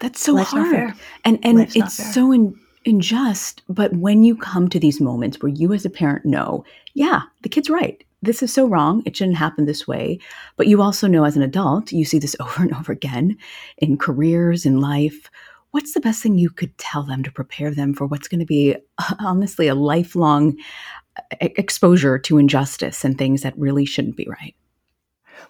that's 0.00 0.20
so 0.20 0.36
hard. 0.36 0.94
And 1.24 1.38
and 1.42 1.58
life's 1.58 1.76
it's 1.76 2.14
so 2.14 2.32
in, 2.32 2.58
unjust, 2.86 3.62
but 3.68 3.92
when 3.94 4.24
you 4.24 4.36
come 4.36 4.68
to 4.68 4.80
these 4.80 5.00
moments 5.00 5.40
where 5.40 5.52
you 5.52 5.72
as 5.72 5.84
a 5.84 5.90
parent 5.90 6.24
know, 6.24 6.64
yeah, 6.94 7.22
the 7.42 7.48
kid's 7.48 7.68
right. 7.68 8.02
This 8.22 8.42
is 8.42 8.52
so 8.52 8.66
wrong. 8.66 9.02
It 9.04 9.16
shouldn't 9.16 9.36
happen 9.36 9.66
this 9.66 9.86
way. 9.86 10.18
But 10.56 10.66
you 10.66 10.80
also 10.80 11.06
know 11.06 11.24
as 11.24 11.36
an 11.36 11.42
adult, 11.42 11.92
you 11.92 12.04
see 12.04 12.18
this 12.18 12.36
over 12.40 12.62
and 12.62 12.74
over 12.74 12.92
again 12.92 13.36
in 13.78 13.98
careers, 13.98 14.64
in 14.64 14.80
life. 14.80 15.30
What's 15.72 15.92
the 15.92 16.00
best 16.00 16.22
thing 16.22 16.38
you 16.38 16.48
could 16.48 16.76
tell 16.78 17.02
them 17.02 17.22
to 17.22 17.30
prepare 17.30 17.70
them 17.70 17.92
for 17.92 18.06
what's 18.06 18.28
going 18.28 18.40
to 18.40 18.46
be 18.46 18.76
honestly 19.18 19.68
a 19.68 19.74
lifelong 19.74 20.56
uh, 21.18 21.22
exposure 21.40 22.18
to 22.18 22.38
injustice 22.38 23.04
and 23.04 23.18
things 23.18 23.42
that 23.42 23.58
really 23.58 23.84
shouldn't 23.84 24.16
be 24.16 24.26
right? 24.28 24.54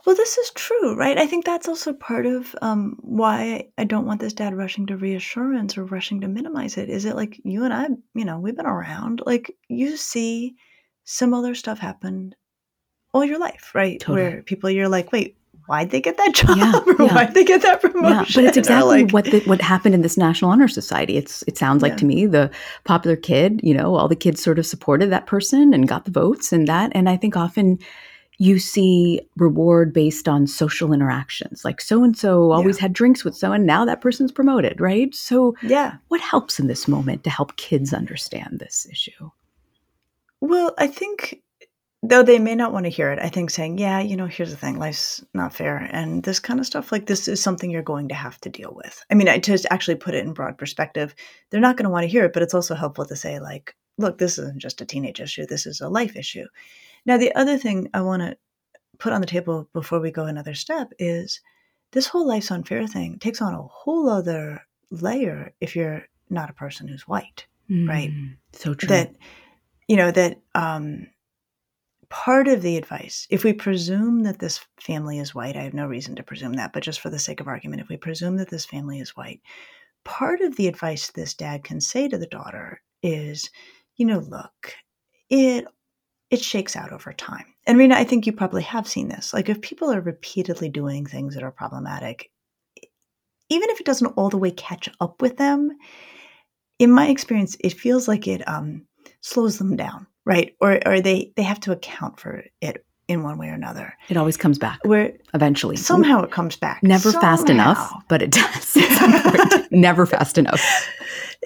Well, 0.05 0.17
this 0.17 0.39
is 0.39 0.51
true, 0.51 0.95
right? 0.97 1.19
I 1.19 1.27
think 1.27 1.45
that's 1.45 1.69
also 1.69 1.93
part 1.93 2.27
of 2.27 2.55
um, 2.63 2.97
why 3.01 3.69
I 3.79 3.85
don't 3.85 4.07
want 4.07 4.21
this 4.21 4.33
dad 4.33 4.55
rushing 4.55 4.87
to 4.87 4.97
reassurance 4.97 5.77
or 5.77 5.85
rushing 5.85 6.21
to 6.21 6.29
minimize 6.29 6.77
it. 6.77 6.89
Is 6.89 7.05
it 7.05 7.17
like 7.17 7.41
you 7.45 7.65
and 7.65 7.73
I, 7.73 7.89
you 8.15 8.25
know, 8.25 8.39
we've 8.39 8.57
been 8.57 8.67
around. 8.67 9.23
Like 9.25 9.57
you 9.69 9.97
see 9.97 10.57
similar 11.05 11.55
stuff 11.55 11.79
happen 11.79 12.35
all 13.13 13.25
your 13.25 13.39
life, 13.39 13.73
right? 13.75 13.99
Totally. 14.01 14.23
Where 14.23 14.43
people, 14.43 14.71
you're 14.71 14.89
like, 14.89 15.13
wait, 15.13 15.37
why'd 15.67 15.91
they 15.91 16.01
get 16.01 16.17
that 16.17 16.35
job? 16.35 16.57
Yeah, 16.57 16.81
or 16.87 17.07
yeah. 17.07 17.15
why'd 17.15 17.35
they 17.35 17.45
get 17.45 17.63
that 17.63 17.81
promotion? 17.81 18.11
Yeah, 18.11 18.25
but 18.35 18.45
it's 18.45 18.57
exactly 18.57 19.05
like, 19.05 19.13
what 19.13 19.25
the, 19.27 19.41
what 19.41 19.61
happened 19.61 19.95
in 19.95 20.03
this 20.03 20.17
National 20.17 20.51
Honor 20.51 20.69
Society. 20.69 21.17
It's 21.17 21.43
it 21.47 21.59
sounds 21.59 21.83
like 21.83 21.97
to 21.99 22.05
me 22.05 22.27
the 22.27 22.51
popular 22.85 23.17
kid. 23.17 23.61
You 23.63 23.75
know, 23.75 23.95
all 23.95 24.09
the 24.09 24.17
kids 24.17 24.43
sort 24.43 24.59
of 24.59 24.67
supported 24.67 25.11
that 25.11 25.27
person 25.27 25.75
and 25.75 25.89
got 25.89 26.05
the 26.05 26.11
votes 26.11 26.53
and 26.53 26.69
that. 26.69 26.93
And 26.95 27.09
I 27.09 27.17
think 27.17 27.37
often 27.37 27.79
you 28.39 28.59
see 28.59 29.21
reward 29.37 29.93
based 29.93 30.29
on 30.29 30.47
social 30.47 30.93
interactions. 30.93 31.65
Like 31.65 31.81
so 31.81 32.05
and 32.05 32.17
so 32.17 32.53
always 32.53 32.77
yeah. 32.77 32.83
had 32.83 32.93
drinks 32.93 33.25
with 33.25 33.37
so 33.37 33.53
and 33.53 33.67
now 33.67 33.85
that 33.85 34.01
person's 34.01 34.33
promoted 34.33 34.81
right? 34.81 35.15
So 35.15 35.55
yeah. 35.63 35.97
what 36.09 36.21
helps 36.21 36.59
in 36.59 36.67
this 36.67 36.87
moment 36.89 37.25
to 37.25 37.31
help 37.31 37.57
kids 37.57 37.93
understand 37.93 38.59
this 38.59 38.87
issue? 38.91 39.31
Well 40.41 40.75
i 40.79 40.87
think 40.87 41.43
though 42.03 42.23
they 42.23 42.39
may 42.39 42.55
not 42.55 42.73
want 42.73 42.85
to 42.85 42.91
hear 42.91 43.11
it 43.11 43.19
i 43.19 43.29
think 43.29 43.51
saying 43.51 43.79
yeah 43.79 44.01
you 44.01 44.17
know 44.17 44.27
here's 44.27 44.51
the 44.51 44.57
thing 44.57 44.79
life's 44.79 45.25
not 45.35 45.53
fair 45.53 45.89
and 45.93 46.23
this 46.23 46.39
kind 46.39 46.61
of 46.61 46.67
stuff 46.67 46.93
like 46.93 47.07
this 47.07 47.27
is 47.27 47.43
something 47.43 47.71
you're 47.71 47.83
going 47.83 48.09
to 48.09 48.15
have 48.15 48.39
to 48.41 48.51
deal 48.51 48.73
with. 48.77 49.05
I 49.11 49.15
mean 49.15 49.29
I, 49.29 49.39
to 49.39 49.67
actually 49.71 49.97
put 49.97 50.15
it 50.15 50.25
in 50.25 50.35
broad 50.35 50.59
perspective 50.59 51.15
they're 51.51 51.61
not 51.61 51.77
going 51.77 51.85
to 51.85 51.91
want 51.91 52.05
to 52.05 52.09
hear 52.09 52.25
it 52.27 52.33
but 52.33 52.43
it's 52.43 52.55
also 52.55 52.75
helpful 52.75 53.07
to 53.07 53.17
say 53.17 53.41
like 53.41 53.75
look 53.99 54.19
this 54.19 54.39
isn't 54.39 54.61
just 54.61 54.81
a 54.81 54.85
teenage 54.85 55.21
issue 55.21 55.47
this 55.47 55.67
is 55.67 55.81
a 55.81 55.89
life 55.89 56.17
issue 56.17 56.45
now, 57.07 57.17
the 57.17 57.35
other 57.35 57.57
thing 57.57 57.89
I 57.95 58.03
want 58.03 58.23
to 58.23 58.37
put 58.99 59.13
on 59.13 59.21
the 59.21 59.27
table 59.27 59.69
before 59.73 60.01
we 60.01 60.11
go 60.11 60.25
another 60.25 60.55
step 60.55 60.93
is 60.99 61.41
this 61.93 62.07
whole 62.07 62.27
life's 62.27 62.51
unfair 62.51 62.87
thing 62.87 63.19
takes 63.19 63.41
on 63.41 63.55
a 63.55 63.63
whole 63.63 64.09
other 64.09 64.61
layer 64.91 65.53
if 65.61 65.77
you're 65.77 66.05
not 66.31 66.51
a 66.51 66.55
person 66.55 66.89
who's 66.89 67.07
white, 67.07 67.47
mm, 67.71 67.89
right? 67.89 68.11
So 68.53 68.75
true. 68.75 68.89
That, 68.89 69.15
you 69.87 69.97
know, 69.97 70.11
that 70.11 70.41
um, 70.55 71.07
part 72.09 72.49
of 72.49 72.63
the 72.63 72.77
advice, 72.77 73.27
if 73.31 73.45
we 73.45 73.53
presume 73.53 74.25
that 74.25 74.41
this 74.41 74.61
family 74.81 75.19
is 75.19 75.35
white, 75.35 75.57
I 75.57 75.63
have 75.63 75.75
no 75.75 75.87
reason 75.87 76.17
to 76.17 76.23
presume 76.23 76.55
that, 76.55 76.73
but 76.73 76.83
just 76.83 77.01
for 77.01 77.11
the 77.11 77.19
sake 77.19 77.41
of 77.41 77.49
argument, 77.49 77.83
if 77.83 77.89
we 77.89 77.97
presume 77.97 78.37
that 78.39 78.51
this 78.51 78.65
family 78.65 78.99
is 78.99 79.17
white, 79.17 79.41
part 80.05 80.41
of 80.41 80.57
the 80.57 80.67
advice 80.69 81.11
this 81.11 81.35
dad 81.35 81.63
can 81.65 81.81
say 81.81 82.09
to 82.09 82.19
the 82.19 82.27
daughter 82.27 82.81
is, 83.03 83.51
you 83.97 84.07
know, 84.07 84.19
look, 84.19 84.75
it 85.31 85.67
it 86.31 86.43
shakes 86.43 86.77
out 86.77 86.93
over 86.93 87.13
time. 87.13 87.45
And 87.67 87.79
Reena, 87.79 87.93
I 87.93 88.05
think 88.05 88.27
you 88.27 88.33
probably 88.33 88.63
have 88.63 88.89
seen 88.89 89.09
this. 89.09 89.33
Like 89.33 89.49
if 89.49 89.61
people 89.61 89.93
are 89.93 90.01
repeatedly 90.01 90.69
doing 90.69 91.07
things 91.07 91.35
that 91.35 91.43
are 91.43 91.51
problematic, 91.51 92.31
even 93.49 93.71
if 93.71 93.81
it 93.81 93.87
doesn't 93.87 94.09
all 94.17 94.29
the 94.29 94.39
way 94.39 94.51
catch 94.51 94.89
up 95.01 95.23
with 95.23 95.37
them, 95.37 95.71
in 96.79 96.91
my 96.91 97.09
experience, 97.09 97.57
it 97.61 97.71
feels 97.71 98.09
like 98.09 98.27
it 98.27 98.47
um, 98.49 98.87
slows 99.21 99.59
them 99.59 99.77
down, 99.77 100.07
right? 100.25 100.55
Or 100.61 100.81
or 100.87 101.01
they 101.01 101.33
they 101.37 101.43
have 101.43 101.61
to 101.61 101.73
account 101.73 102.21
for 102.21 102.45
it 102.61 102.85
in 103.09 103.23
one 103.23 103.39
way 103.39 103.49
or 103.49 103.55
another. 103.55 103.95
It 104.09 104.17
always 104.17 104.37
comes 104.37 104.59
back. 104.59 104.81
Where 104.85 105.13
eventually 105.33 105.77
somehow 105.77 106.23
it 106.23 106.33
comes 106.33 106.57
back. 106.57 106.83
Never 106.83 107.13
somehow. 107.13 107.21
fast 107.21 107.49
enough, 107.49 107.93
but 108.09 108.21
it 108.21 108.31
does. 108.33 108.77
Never 109.71 110.07
fast 110.07 110.39
enough 110.39 110.61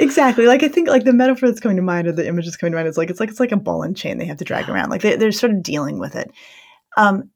exactly. 0.00 0.46
Like 0.46 0.62
I 0.62 0.68
think 0.68 0.88
like 0.88 1.04
the 1.04 1.12
metaphor 1.12 1.48
that's 1.48 1.60
coming 1.60 1.76
to 1.76 1.82
mind 1.82 2.06
or 2.06 2.12
the 2.12 2.26
image 2.26 2.44
that's 2.44 2.56
coming 2.56 2.72
to 2.72 2.76
mind 2.76 2.88
is 2.88 2.98
like 2.98 3.10
it's 3.10 3.20
like 3.20 3.30
it's 3.30 3.40
like 3.40 3.52
a 3.52 3.56
ball 3.56 3.82
and 3.82 3.96
chain 3.96 4.18
they 4.18 4.26
have 4.26 4.38
to 4.38 4.44
drag 4.44 4.68
around. 4.68 4.90
Like 4.90 5.02
they, 5.02 5.16
they're 5.16 5.32
sort 5.32 5.52
of 5.52 5.62
dealing 5.62 5.98
with 5.98 6.16
it. 6.16 6.30
Um, 6.96 7.30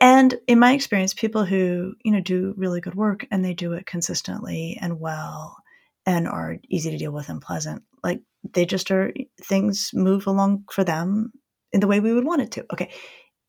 and 0.00 0.34
in 0.48 0.58
my 0.58 0.72
experience, 0.72 1.14
people 1.14 1.44
who 1.44 1.94
you 2.04 2.12
know 2.12 2.20
do 2.20 2.54
really 2.56 2.80
good 2.80 2.94
work 2.94 3.26
and 3.30 3.44
they 3.44 3.54
do 3.54 3.72
it 3.72 3.86
consistently 3.86 4.78
and 4.80 4.98
well 4.98 5.56
and 6.04 6.26
are 6.26 6.56
easy 6.68 6.90
to 6.90 6.98
deal 6.98 7.12
with 7.12 7.28
and 7.28 7.40
pleasant, 7.40 7.82
like 8.02 8.20
they 8.52 8.66
just 8.66 8.90
are 8.90 9.12
things 9.40 9.90
move 9.94 10.26
along 10.26 10.64
for 10.72 10.82
them 10.82 11.32
in 11.72 11.80
the 11.80 11.86
way 11.86 12.00
we 12.00 12.12
would 12.12 12.24
want 12.24 12.42
it 12.42 12.50
to. 12.52 12.66
Okay, 12.72 12.90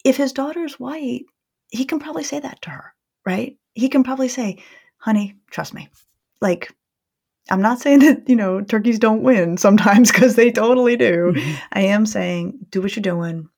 if 0.05 0.17
his 0.17 0.33
daughter's 0.33 0.79
white, 0.79 1.23
he 1.69 1.85
can 1.85 2.00
probably 2.00 2.23
say 2.23 2.39
that 2.39 2.62
to 2.62 2.69
her, 2.69 2.93
right? 3.25 3.57
He 3.73 3.89
can 3.89 4.03
probably 4.03 4.27
say, 4.27 4.62
"Honey, 4.97 5.35
trust 5.50 5.73
me." 5.73 5.89
Like 6.39 6.71
I'm 7.50 7.62
not 7.62 7.79
saying 7.79 8.00
that, 8.00 8.29
you 8.29 8.35
know, 8.35 8.62
turkeys 8.62 9.00
don't 9.00 9.23
win 9.23 9.57
sometimes 9.57 10.12
because 10.12 10.35
they 10.35 10.51
totally 10.51 10.95
do. 10.95 11.33
Mm-hmm. 11.35 11.55
I 11.73 11.81
am 11.81 12.05
saying 12.05 12.59
do 12.69 12.81
what 12.81 12.95
you're 12.95 13.01
doing, 13.01 13.50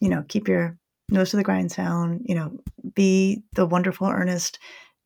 you 0.00 0.08
know, 0.08 0.24
keep 0.28 0.48
your 0.48 0.78
nose 1.08 1.30
to 1.30 1.36
the 1.36 1.42
grindstone, 1.42 2.20
you 2.24 2.34
know, 2.34 2.58
be 2.94 3.42
the 3.54 3.66
wonderful, 3.66 4.08
earnest, 4.08 4.58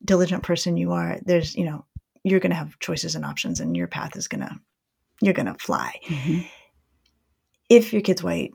diligent 0.03 0.43
person 0.43 0.77
you 0.77 0.91
are. 0.91 1.19
There's, 1.23 1.55
you 1.55 1.65
know, 1.65 1.85
you're 2.23 2.39
going 2.39 2.51
to 2.51 2.57
have 2.57 2.79
choices 2.79 3.15
and 3.15 3.25
options 3.25 3.59
and 3.59 3.75
your 3.75 3.87
path 3.87 4.15
is 4.15 4.27
going 4.27 4.41
to, 4.41 4.59
you're 5.21 5.33
going 5.33 5.45
to 5.47 5.55
fly. 5.55 5.99
Mm-hmm. 6.05 6.41
If 7.69 7.93
your 7.93 8.01
kid's 8.01 8.23
white, 8.23 8.51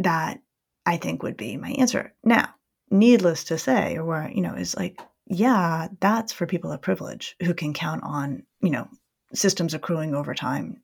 that 0.00 0.40
I 0.84 0.96
think 0.96 1.22
would 1.22 1.36
be 1.36 1.56
my 1.56 1.70
answer. 1.70 2.12
Now, 2.24 2.48
needless 2.90 3.44
to 3.44 3.58
say, 3.58 3.96
or 3.96 4.04
where, 4.04 4.30
you 4.30 4.42
know, 4.42 4.54
is 4.54 4.76
like, 4.76 5.00
yeah, 5.26 5.88
that's 6.00 6.32
for 6.32 6.46
people 6.46 6.70
of 6.72 6.82
privilege 6.82 7.36
who 7.42 7.54
can 7.54 7.72
count 7.72 8.02
on, 8.04 8.42
you 8.60 8.70
know, 8.70 8.88
systems 9.32 9.74
accruing 9.74 10.14
over 10.14 10.34
time 10.34 10.82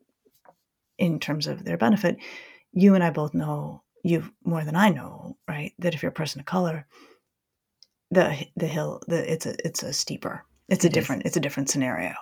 in 0.98 1.18
terms 1.18 1.46
of 1.46 1.64
their 1.64 1.76
benefit. 1.76 2.16
You 2.72 2.94
and 2.94 3.04
I 3.04 3.10
both 3.10 3.34
know, 3.34 3.82
you 4.02 4.32
more 4.44 4.64
than 4.64 4.76
I 4.76 4.88
know, 4.90 5.36
right? 5.48 5.72
That 5.78 5.94
if 5.94 6.02
you're 6.02 6.10
a 6.10 6.14
person 6.14 6.40
of 6.40 6.46
color, 6.46 6.86
the 8.10 8.46
the 8.56 8.66
hill, 8.66 9.02
the 9.06 9.30
it's 9.30 9.46
a 9.46 9.54
it's 9.64 9.82
a 9.82 9.92
steeper. 9.92 10.44
It's 10.68 10.84
it 10.84 10.88
a 10.88 10.90
different 10.90 11.22
is. 11.22 11.30
it's 11.30 11.36
a 11.36 11.40
different 11.40 11.68
scenario. 11.68 12.14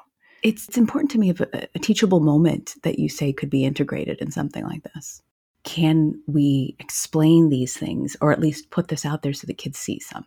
It's, 0.42 0.68
it's 0.68 0.78
important 0.78 1.10
to 1.12 1.18
me 1.18 1.30
of 1.30 1.40
a, 1.40 1.68
a 1.74 1.78
teachable 1.78 2.20
moment 2.20 2.74
that 2.82 2.98
you 2.98 3.08
say 3.08 3.32
could 3.32 3.50
be 3.50 3.64
integrated 3.64 4.18
in 4.20 4.30
something 4.30 4.64
like 4.64 4.84
this. 4.94 5.22
Can 5.64 6.20
we 6.26 6.76
explain 6.78 7.48
these 7.48 7.76
things 7.76 8.16
or 8.20 8.32
at 8.32 8.40
least 8.40 8.70
put 8.70 8.88
this 8.88 9.04
out 9.04 9.22
there 9.22 9.32
so 9.32 9.46
the 9.46 9.54
kids 9.54 9.78
see 9.78 9.98
some? 9.98 10.24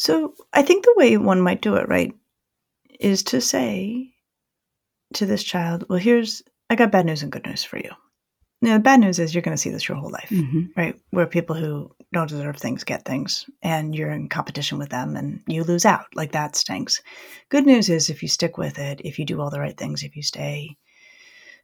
So 0.00 0.32
I 0.54 0.62
think 0.62 0.82
the 0.82 0.94
way 0.96 1.18
one 1.18 1.42
might 1.42 1.60
do 1.60 1.74
it, 1.74 1.86
right, 1.86 2.14
is 2.98 3.22
to 3.24 3.38
say 3.42 4.14
to 5.12 5.26
this 5.26 5.44
child, 5.44 5.84
well, 5.90 5.98
here's, 5.98 6.42
I 6.70 6.74
got 6.74 6.90
bad 6.90 7.04
news 7.04 7.22
and 7.22 7.30
good 7.30 7.44
news 7.44 7.64
for 7.64 7.76
you. 7.76 7.90
Now, 8.62 8.78
the 8.78 8.82
bad 8.82 9.00
news 9.00 9.18
is 9.18 9.34
you're 9.34 9.42
going 9.42 9.54
to 9.54 9.60
see 9.60 9.68
this 9.68 9.86
your 9.86 9.98
whole 9.98 10.08
life, 10.08 10.30
mm-hmm. 10.30 10.68
right? 10.74 10.98
Where 11.10 11.26
people 11.26 11.54
who 11.54 11.94
don't 12.14 12.30
deserve 12.30 12.56
things 12.56 12.82
get 12.82 13.04
things 13.04 13.44
and 13.60 13.94
you're 13.94 14.10
in 14.10 14.30
competition 14.30 14.78
with 14.78 14.88
them 14.88 15.16
and 15.16 15.42
you 15.46 15.64
lose 15.64 15.84
out. 15.84 16.06
Like 16.14 16.32
that 16.32 16.56
stinks. 16.56 17.02
Good 17.50 17.66
news 17.66 17.90
is 17.90 18.08
if 18.08 18.22
you 18.22 18.28
stick 18.28 18.56
with 18.56 18.78
it, 18.78 19.02
if 19.04 19.18
you 19.18 19.26
do 19.26 19.38
all 19.38 19.50
the 19.50 19.60
right 19.60 19.76
things, 19.76 20.02
if 20.02 20.16
you 20.16 20.22
stay, 20.22 20.78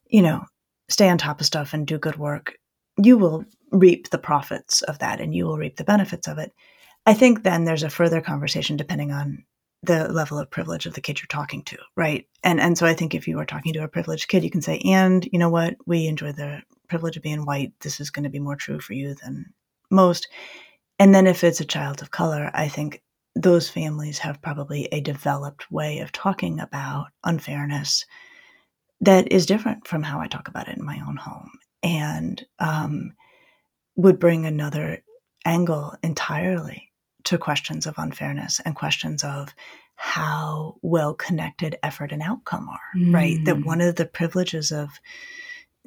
you 0.08 0.20
know, 0.20 0.44
stay 0.90 1.08
on 1.08 1.16
top 1.16 1.40
of 1.40 1.46
stuff 1.46 1.72
and 1.72 1.86
do 1.86 1.96
good 1.96 2.18
work, 2.18 2.58
you 3.02 3.16
will 3.16 3.46
reap 3.72 4.10
the 4.10 4.18
profits 4.18 4.82
of 4.82 4.98
that 4.98 5.22
and 5.22 5.34
you 5.34 5.46
will 5.46 5.56
reap 5.56 5.76
the 5.76 5.84
benefits 5.84 6.28
of 6.28 6.36
it. 6.36 6.52
I 7.06 7.14
think 7.14 7.42
then 7.42 7.64
there's 7.64 7.84
a 7.84 7.90
further 7.90 8.20
conversation 8.20 8.76
depending 8.76 9.12
on 9.12 9.44
the 9.82 10.08
level 10.08 10.38
of 10.38 10.50
privilege 10.50 10.86
of 10.86 10.94
the 10.94 11.00
kid 11.00 11.20
you're 11.20 11.26
talking 11.28 11.62
to, 11.64 11.78
right? 11.96 12.26
And 12.42 12.60
and 12.60 12.76
so 12.76 12.86
I 12.86 12.94
think 12.94 13.14
if 13.14 13.28
you 13.28 13.38
are 13.38 13.46
talking 13.46 13.72
to 13.74 13.84
a 13.84 13.88
privileged 13.88 14.28
kid, 14.28 14.42
you 14.42 14.50
can 14.50 14.62
say, 14.62 14.78
and 14.84 15.26
you 15.32 15.38
know 15.38 15.48
what, 15.48 15.76
we 15.86 16.06
enjoy 16.06 16.32
the 16.32 16.62
privilege 16.88 17.16
of 17.16 17.22
being 17.22 17.46
white. 17.46 17.72
This 17.80 18.00
is 18.00 18.10
going 18.10 18.24
to 18.24 18.30
be 18.30 18.40
more 18.40 18.56
true 18.56 18.80
for 18.80 18.94
you 18.94 19.14
than 19.14 19.46
most. 19.90 20.28
And 20.98 21.14
then 21.14 21.26
if 21.26 21.44
it's 21.44 21.60
a 21.60 21.64
child 21.64 22.02
of 22.02 22.10
color, 22.10 22.50
I 22.54 22.68
think 22.68 23.02
those 23.36 23.68
families 23.68 24.18
have 24.18 24.42
probably 24.42 24.88
a 24.90 25.00
developed 25.00 25.70
way 25.70 25.98
of 26.00 26.10
talking 26.10 26.58
about 26.58 27.08
unfairness 27.22 28.04
that 29.02 29.30
is 29.30 29.44
different 29.46 29.86
from 29.86 30.02
how 30.02 30.20
I 30.20 30.26
talk 30.26 30.48
about 30.48 30.68
it 30.68 30.78
in 30.78 30.84
my 30.84 30.98
own 31.06 31.16
home 31.16 31.50
and 31.82 32.44
um, 32.58 33.12
would 33.94 34.18
bring 34.18 34.46
another 34.46 35.04
angle 35.44 35.94
entirely 36.02 36.85
to 37.26 37.38
questions 37.38 37.86
of 37.86 37.94
unfairness 37.98 38.60
and 38.64 38.74
questions 38.74 39.22
of 39.22 39.54
how 39.96 40.76
well 40.82 41.14
connected 41.14 41.76
effort 41.82 42.12
and 42.12 42.22
outcome 42.22 42.68
are, 42.68 42.98
mm. 42.98 43.14
right? 43.14 43.44
That 43.44 43.64
one 43.64 43.80
of 43.80 43.96
the 43.96 44.06
privileges 44.06 44.72
of 44.72 45.00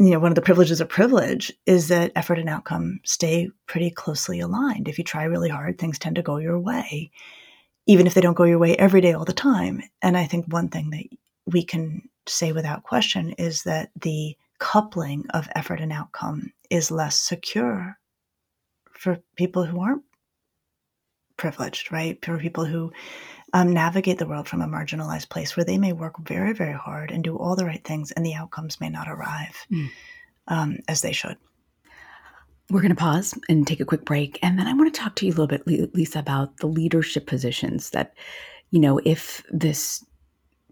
you 0.01 0.11
know, 0.11 0.19
one 0.19 0.31
of 0.31 0.35
the 0.35 0.41
privileges 0.41 0.79
of 0.79 0.87
privilege 0.87 1.51
is 1.65 1.89
that 1.89 2.13
effort 2.15 2.39
and 2.39 2.47
outcome 2.47 3.01
stay 3.03 3.49
pretty 3.67 3.91
closely 3.91 4.39
aligned. 4.39 4.87
If 4.87 4.97
you 4.97 5.03
try 5.03 5.25
really 5.25 5.49
hard, 5.49 5.77
things 5.77 5.99
tend 5.99 6.15
to 6.15 6.21
go 6.21 6.37
your 6.37 6.57
way, 6.57 7.11
even 7.85 8.07
if 8.07 8.13
they 8.13 8.21
don't 8.21 8.37
go 8.37 8.45
your 8.45 8.59
way 8.59 8.77
every 8.77 9.01
day 9.01 9.11
all 9.11 9.25
the 9.25 9.33
time. 9.33 9.81
And 10.01 10.15
I 10.15 10.25
think 10.25 10.45
one 10.47 10.69
thing 10.69 10.91
that 10.91 11.03
we 11.45 11.65
can 11.65 12.07
say 12.27 12.53
without 12.53 12.83
question 12.83 13.31
is 13.31 13.63
that 13.63 13.89
the 14.01 14.37
coupling 14.59 15.25
of 15.33 15.49
effort 15.53 15.81
and 15.81 15.91
outcome 15.91 16.53
is 16.69 16.91
less 16.91 17.19
secure 17.19 17.97
for 18.93 19.19
people 19.35 19.65
who 19.65 19.81
aren't 19.81 20.03
privileged, 21.39 21.91
right? 21.91 22.23
For 22.23 22.37
people 22.37 22.65
who 22.65 22.91
um, 23.53 23.73
navigate 23.73 24.19
the 24.19 24.27
world 24.27 24.47
from 24.47 24.61
a 24.61 24.67
marginalized 24.67 25.29
place 25.29 25.57
where 25.57 25.65
they 25.65 25.79
may 25.79 25.93
work 25.93 26.19
very, 26.19 26.53
very 26.53 26.73
hard 26.73 27.09
and 27.09 27.23
do 27.23 27.35
all 27.35 27.55
the 27.55 27.65
right 27.65 27.83
things, 27.83 28.11
and 28.11 28.23
the 28.23 28.35
outcomes 28.35 28.79
may 28.79 28.89
not 28.89 29.09
arrive 29.09 29.65
mm. 29.71 29.89
um, 30.47 30.77
as 30.87 31.01
they 31.01 31.13
should. 31.13 31.37
We're 32.69 32.81
going 32.81 32.89
to 32.89 32.95
pause 32.95 33.33
and 33.49 33.65
take 33.65 33.79
a 33.79 33.85
quick 33.85 34.05
break. 34.05 34.37
And 34.43 34.59
then 34.59 34.67
I 34.67 34.73
want 34.73 34.93
to 34.93 35.01
talk 35.01 35.15
to 35.15 35.25
you 35.25 35.31
a 35.31 35.37
little 35.39 35.47
bit, 35.47 35.65
Lisa, 35.95 36.19
about 36.19 36.57
the 36.57 36.67
leadership 36.67 37.25
positions 37.25 37.89
that, 37.89 38.13
you 38.69 38.79
know, 38.79 38.99
if 39.03 39.43
this 39.49 40.05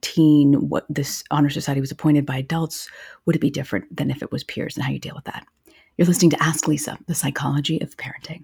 teen, 0.02 0.70
what 0.70 0.86
this 0.90 1.24
honor 1.32 1.50
society 1.50 1.82
was 1.82 1.90
appointed 1.90 2.24
by 2.24 2.38
adults, 2.38 2.88
would 3.26 3.36
it 3.36 3.42
be 3.42 3.50
different 3.50 3.96
than 3.96 4.12
if 4.12 4.22
it 4.22 4.32
was 4.32 4.44
peers 4.44 4.76
and 4.76 4.86
how 4.86 4.92
you 4.92 5.00
deal 5.00 5.16
with 5.16 5.26
that? 5.26 5.44
You're 5.98 6.06
listening 6.06 6.30
to 6.32 6.44
Ask 6.44 6.68
Lisa, 6.68 7.00
the 7.08 7.16
psychology 7.16 7.82
of 7.82 7.98
parenting. 7.98 8.44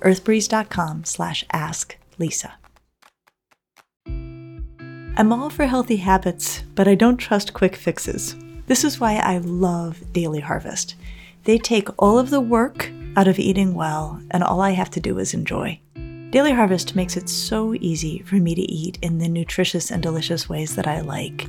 earthbreeze.com 0.00 1.04
slash 1.04 1.44
ask 1.52 1.96
Lisa. 2.18 2.54
I'm 4.06 5.32
all 5.32 5.50
for 5.50 5.66
healthy 5.66 5.96
habits, 5.96 6.62
but 6.74 6.86
I 6.86 6.94
don't 6.94 7.16
trust 7.16 7.52
quick 7.52 7.74
fixes. 7.74 8.36
This 8.66 8.84
is 8.84 9.00
why 9.00 9.16
I 9.16 9.38
love 9.38 10.12
Daily 10.12 10.40
Harvest. 10.40 10.94
They 11.44 11.58
take 11.58 11.88
all 11.98 12.18
of 12.18 12.30
the 12.30 12.40
work 12.40 12.90
out 13.16 13.26
of 13.26 13.38
eating 13.38 13.74
well, 13.74 14.20
and 14.30 14.44
all 14.44 14.60
I 14.60 14.70
have 14.70 14.90
to 14.90 15.00
do 15.00 15.18
is 15.18 15.34
enjoy. 15.34 15.80
Daily 16.30 16.52
Harvest 16.52 16.94
makes 16.94 17.16
it 17.16 17.28
so 17.28 17.74
easy 17.74 18.20
for 18.20 18.36
me 18.36 18.54
to 18.54 18.60
eat 18.60 18.98
in 19.02 19.18
the 19.18 19.28
nutritious 19.28 19.90
and 19.90 20.02
delicious 20.02 20.48
ways 20.48 20.76
that 20.76 20.86
I 20.86 21.00
like. 21.00 21.48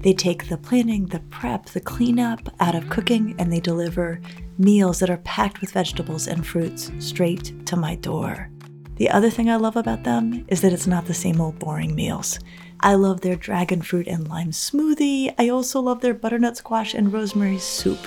They 0.00 0.12
take 0.12 0.48
the 0.48 0.56
planning, 0.56 1.06
the 1.06 1.20
prep, 1.20 1.66
the 1.66 1.80
cleanup 1.80 2.48
out 2.60 2.74
of 2.74 2.88
cooking, 2.88 3.34
and 3.38 3.52
they 3.52 3.60
deliver 3.60 4.20
meals 4.56 5.00
that 5.00 5.10
are 5.10 5.18
packed 5.18 5.60
with 5.60 5.72
vegetables 5.72 6.28
and 6.28 6.46
fruits 6.46 6.92
straight 6.98 7.66
to 7.66 7.76
my 7.76 7.96
door. 7.96 8.50
The 8.96 9.10
other 9.10 9.30
thing 9.30 9.48
I 9.48 9.56
love 9.56 9.76
about 9.76 10.04
them 10.04 10.44
is 10.48 10.60
that 10.60 10.72
it's 10.72 10.86
not 10.86 11.06
the 11.06 11.14
same 11.14 11.40
old 11.40 11.58
boring 11.58 11.94
meals. 11.94 12.38
I 12.80 12.94
love 12.94 13.20
their 13.20 13.36
dragon 13.36 13.82
fruit 13.82 14.06
and 14.06 14.28
lime 14.28 14.50
smoothie. 14.50 15.34
I 15.38 15.48
also 15.48 15.80
love 15.80 16.00
their 16.00 16.14
butternut 16.14 16.56
squash 16.56 16.94
and 16.94 17.12
rosemary 17.12 17.58
soup. 17.58 17.98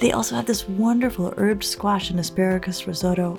They 0.00 0.12
also 0.12 0.36
have 0.36 0.46
this 0.46 0.68
wonderful 0.68 1.32
herbed 1.36 1.64
squash 1.64 2.10
and 2.10 2.20
asparagus 2.20 2.86
risotto. 2.86 3.36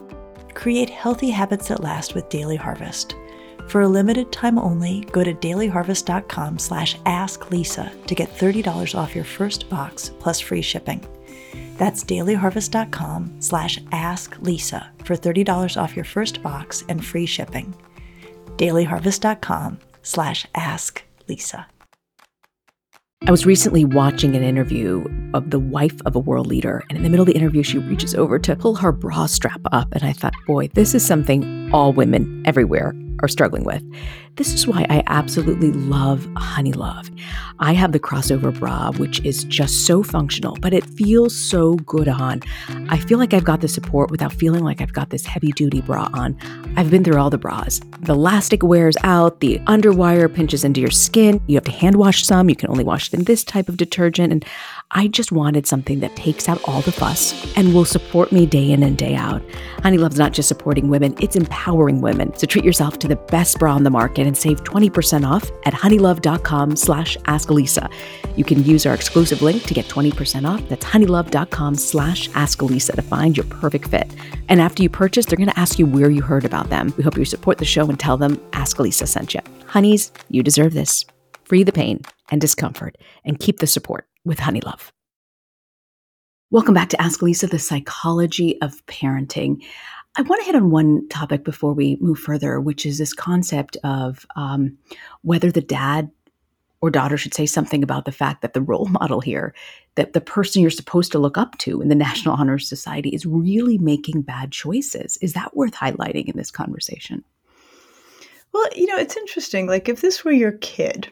Create 0.53 0.89
healthy 0.89 1.29
habits 1.29 1.67
that 1.67 1.83
last 1.83 2.15
with 2.15 2.29
Daily 2.29 2.55
Harvest. 2.55 3.15
For 3.67 3.81
a 3.81 3.87
limited 3.87 4.31
time 4.31 4.57
only, 4.57 5.01
go 5.11 5.23
to 5.23 5.33
dailyharvest.com 5.33 6.59
slash 6.59 6.97
asklisa 6.99 8.05
to 8.05 8.15
get 8.15 8.29
$30 8.29 8.95
off 8.95 9.15
your 9.15 9.23
first 9.23 9.69
box 9.69 10.11
plus 10.19 10.39
free 10.39 10.61
shipping. 10.61 11.05
That's 11.77 12.03
dailyharvest.com 12.03 13.41
slash 13.41 13.79
asklisa 13.85 14.87
for 15.03 15.15
$30 15.15 15.81
off 15.81 15.95
your 15.95 16.05
first 16.05 16.41
box 16.41 16.83
and 16.89 17.03
free 17.03 17.25
shipping. 17.25 17.75
dailyharvest.com 18.57 19.79
slash 20.03 20.45
asklisa. 20.55 21.65
I 23.27 23.31
was 23.31 23.45
recently 23.45 23.85
watching 23.85 24.35
an 24.35 24.43
interview 24.43 25.03
of 25.33 25.49
the 25.49 25.59
wife 25.59 25.99
of 26.05 26.15
a 26.15 26.19
world 26.19 26.45
leader, 26.45 26.83
and 26.89 26.97
in 26.97 27.03
the 27.03 27.09
middle 27.09 27.23
of 27.23 27.27
the 27.27 27.35
interview, 27.35 27.63
she 27.63 27.79
reaches 27.79 28.13
over 28.13 28.37
to 28.37 28.55
pull 28.55 28.75
her 28.75 28.91
bra 28.91 29.25
strap 29.25 29.61
up. 29.71 29.87
And 29.93 30.03
I 30.03 30.13
thought, 30.13 30.35
boy, 30.45 30.67
this 30.67 30.93
is 30.93 31.03
something 31.03 31.71
all 31.73 31.91
women 31.91 32.43
everywhere 32.45 32.93
are 33.19 33.27
struggling 33.27 33.63
with. 33.63 33.83
This 34.37 34.53
is 34.53 34.67
why 34.67 34.85
I 34.89 35.01
absolutely 35.07 35.71
love 35.71 36.27
Honeylove. 36.33 37.09
I 37.59 37.71
have 37.71 37.93
the 37.93 38.01
crossover 38.01 38.57
bra, 38.57 38.91
which 38.91 39.23
is 39.23 39.45
just 39.45 39.85
so 39.85 40.03
functional, 40.03 40.57
but 40.59 40.73
it 40.73 40.85
feels 40.85 41.33
so 41.33 41.75
good 41.75 42.09
on. 42.09 42.41
I 42.89 42.97
feel 42.97 43.17
like 43.17 43.33
I've 43.33 43.45
got 43.45 43.61
the 43.61 43.69
support 43.69 44.11
without 44.11 44.33
feeling 44.33 44.65
like 44.65 44.81
I've 44.81 44.91
got 44.91 45.09
this 45.09 45.25
heavy 45.25 45.53
duty 45.53 45.79
bra 45.79 46.09
on. 46.13 46.37
I've 46.75 46.91
been 46.91 47.01
through 47.01 47.17
all 47.17 47.29
the 47.29 47.37
bras. 47.37 47.79
The 48.01 48.11
elastic 48.11 48.61
wears 48.61 48.97
out, 49.03 49.39
the 49.39 49.59
underwire 49.59 50.31
pinches 50.31 50.65
into 50.65 50.81
your 50.81 50.91
skin. 50.91 51.41
You 51.47 51.55
have 51.55 51.63
to 51.63 51.71
hand 51.71 51.95
wash 51.95 52.25
some. 52.25 52.49
You 52.49 52.57
can 52.57 52.69
only 52.69 52.83
wash 52.83 53.07
it 53.07 53.13
in 53.13 53.23
this 53.23 53.41
type 53.41 53.69
of 53.69 53.77
detergent. 53.77 54.33
And 54.33 54.43
I 54.91 55.07
just 55.07 55.31
wanted 55.31 55.65
something 55.65 56.01
that 56.01 56.15
takes 56.17 56.49
out 56.49 56.61
all 56.65 56.81
the 56.81 56.91
fuss 56.91 57.55
and 57.55 57.73
will 57.73 57.85
support 57.85 58.33
me 58.33 58.45
day 58.45 58.69
in 58.69 58.83
and 58.83 58.97
day 58.97 59.15
out. 59.15 59.41
Honeylove's 59.81 60.19
not 60.19 60.33
just 60.33 60.49
supporting 60.49 60.89
women, 60.89 61.15
it's 61.21 61.37
empowering 61.37 62.01
women. 62.01 62.37
So 62.37 62.45
treat 62.47 62.65
yourself 62.65 62.99
to 62.99 63.07
the 63.07 63.15
best 63.15 63.59
bra 63.59 63.73
on 63.73 63.83
the 63.83 63.89
market 63.89 64.24
and 64.25 64.37
save 64.37 64.63
20% 64.63 65.27
off 65.27 65.49
at 65.63 65.73
honeylove.com 65.73 66.75
slash 66.75 67.17
askalisa. 67.17 67.91
You 68.35 68.43
can 68.43 68.63
use 68.63 68.85
our 68.85 68.93
exclusive 68.93 69.41
link 69.41 69.63
to 69.63 69.73
get 69.73 69.85
20% 69.85 70.47
off. 70.47 70.67
That's 70.69 70.85
honeylove.com 70.85 71.75
slash 71.75 72.29
askalisa 72.29 72.95
to 72.95 73.01
find 73.01 73.37
your 73.37 73.45
perfect 73.45 73.87
fit. 73.87 74.11
And 74.49 74.61
after 74.61 74.83
you 74.83 74.89
purchase, 74.89 75.25
they're 75.25 75.37
going 75.37 75.49
to 75.49 75.59
ask 75.59 75.79
you 75.79 75.85
where 75.85 76.09
you 76.09 76.21
heard 76.21 76.45
about 76.45 76.69
them. 76.69 76.93
We 76.97 77.03
hope 77.03 77.17
you 77.17 77.25
support 77.25 77.57
the 77.57 77.65
show 77.65 77.87
and 77.87 77.99
tell 77.99 78.17
them 78.17 78.41
Ask 78.53 78.79
Lisa 78.79 79.07
sent 79.07 79.33
you. 79.33 79.41
Honeys, 79.67 80.11
you 80.29 80.43
deserve 80.43 80.73
this. 80.73 81.05
Free 81.43 81.63
the 81.63 81.71
pain 81.71 82.01
and 82.31 82.41
discomfort 82.41 82.97
and 83.23 83.39
keep 83.39 83.59
the 83.59 83.67
support 83.67 84.07
with 84.23 84.39
Honeylove. 84.39 84.91
Welcome 86.51 86.73
back 86.73 86.89
to 86.89 87.01
Ask 87.01 87.21
Lisa, 87.21 87.47
the 87.47 87.59
psychology 87.59 88.61
of 88.61 88.85
parenting. 88.85 89.63
I 90.17 90.21
want 90.21 90.41
to 90.41 90.45
hit 90.45 90.55
on 90.55 90.71
one 90.71 91.07
topic 91.09 91.43
before 91.43 91.73
we 91.73 91.97
move 91.99 92.19
further, 92.19 92.59
which 92.61 92.85
is 92.85 92.97
this 92.97 93.13
concept 93.13 93.75
of 93.83 94.25
um, 94.35 94.77
whether 95.23 95.51
the 95.51 95.61
dad 95.61 96.09
or 96.81 96.89
daughter 96.89 97.17
should 97.17 97.33
say 97.33 97.45
something 97.45 97.83
about 97.83 98.05
the 98.05 98.11
fact 98.11 98.41
that 98.41 98.53
the 98.53 98.61
role 98.61 98.85
model 98.89 99.19
here, 99.19 99.53
that 99.95 100.13
the 100.13 100.21
person 100.21 100.61
you're 100.61 100.71
supposed 100.71 101.11
to 101.11 101.19
look 101.19 101.37
up 101.37 101.57
to 101.57 101.81
in 101.81 101.89
the 101.89 101.95
National 101.95 102.35
Honor 102.35 102.59
Society 102.59 103.09
is 103.09 103.25
really 103.25 103.77
making 103.77 104.21
bad 104.21 104.51
choices. 104.51 105.17
Is 105.17 105.33
that 105.33 105.55
worth 105.55 105.73
highlighting 105.73 106.25
in 106.25 106.37
this 106.37 106.51
conversation? 106.51 107.23
Well, 108.53 108.69
you 108.75 108.85
know, 108.85 108.97
it's 108.97 109.17
interesting. 109.17 109.67
Like, 109.67 109.89
if 109.89 109.99
this 109.99 110.23
were 110.23 110.31
your 110.31 110.53
kid, 110.53 111.09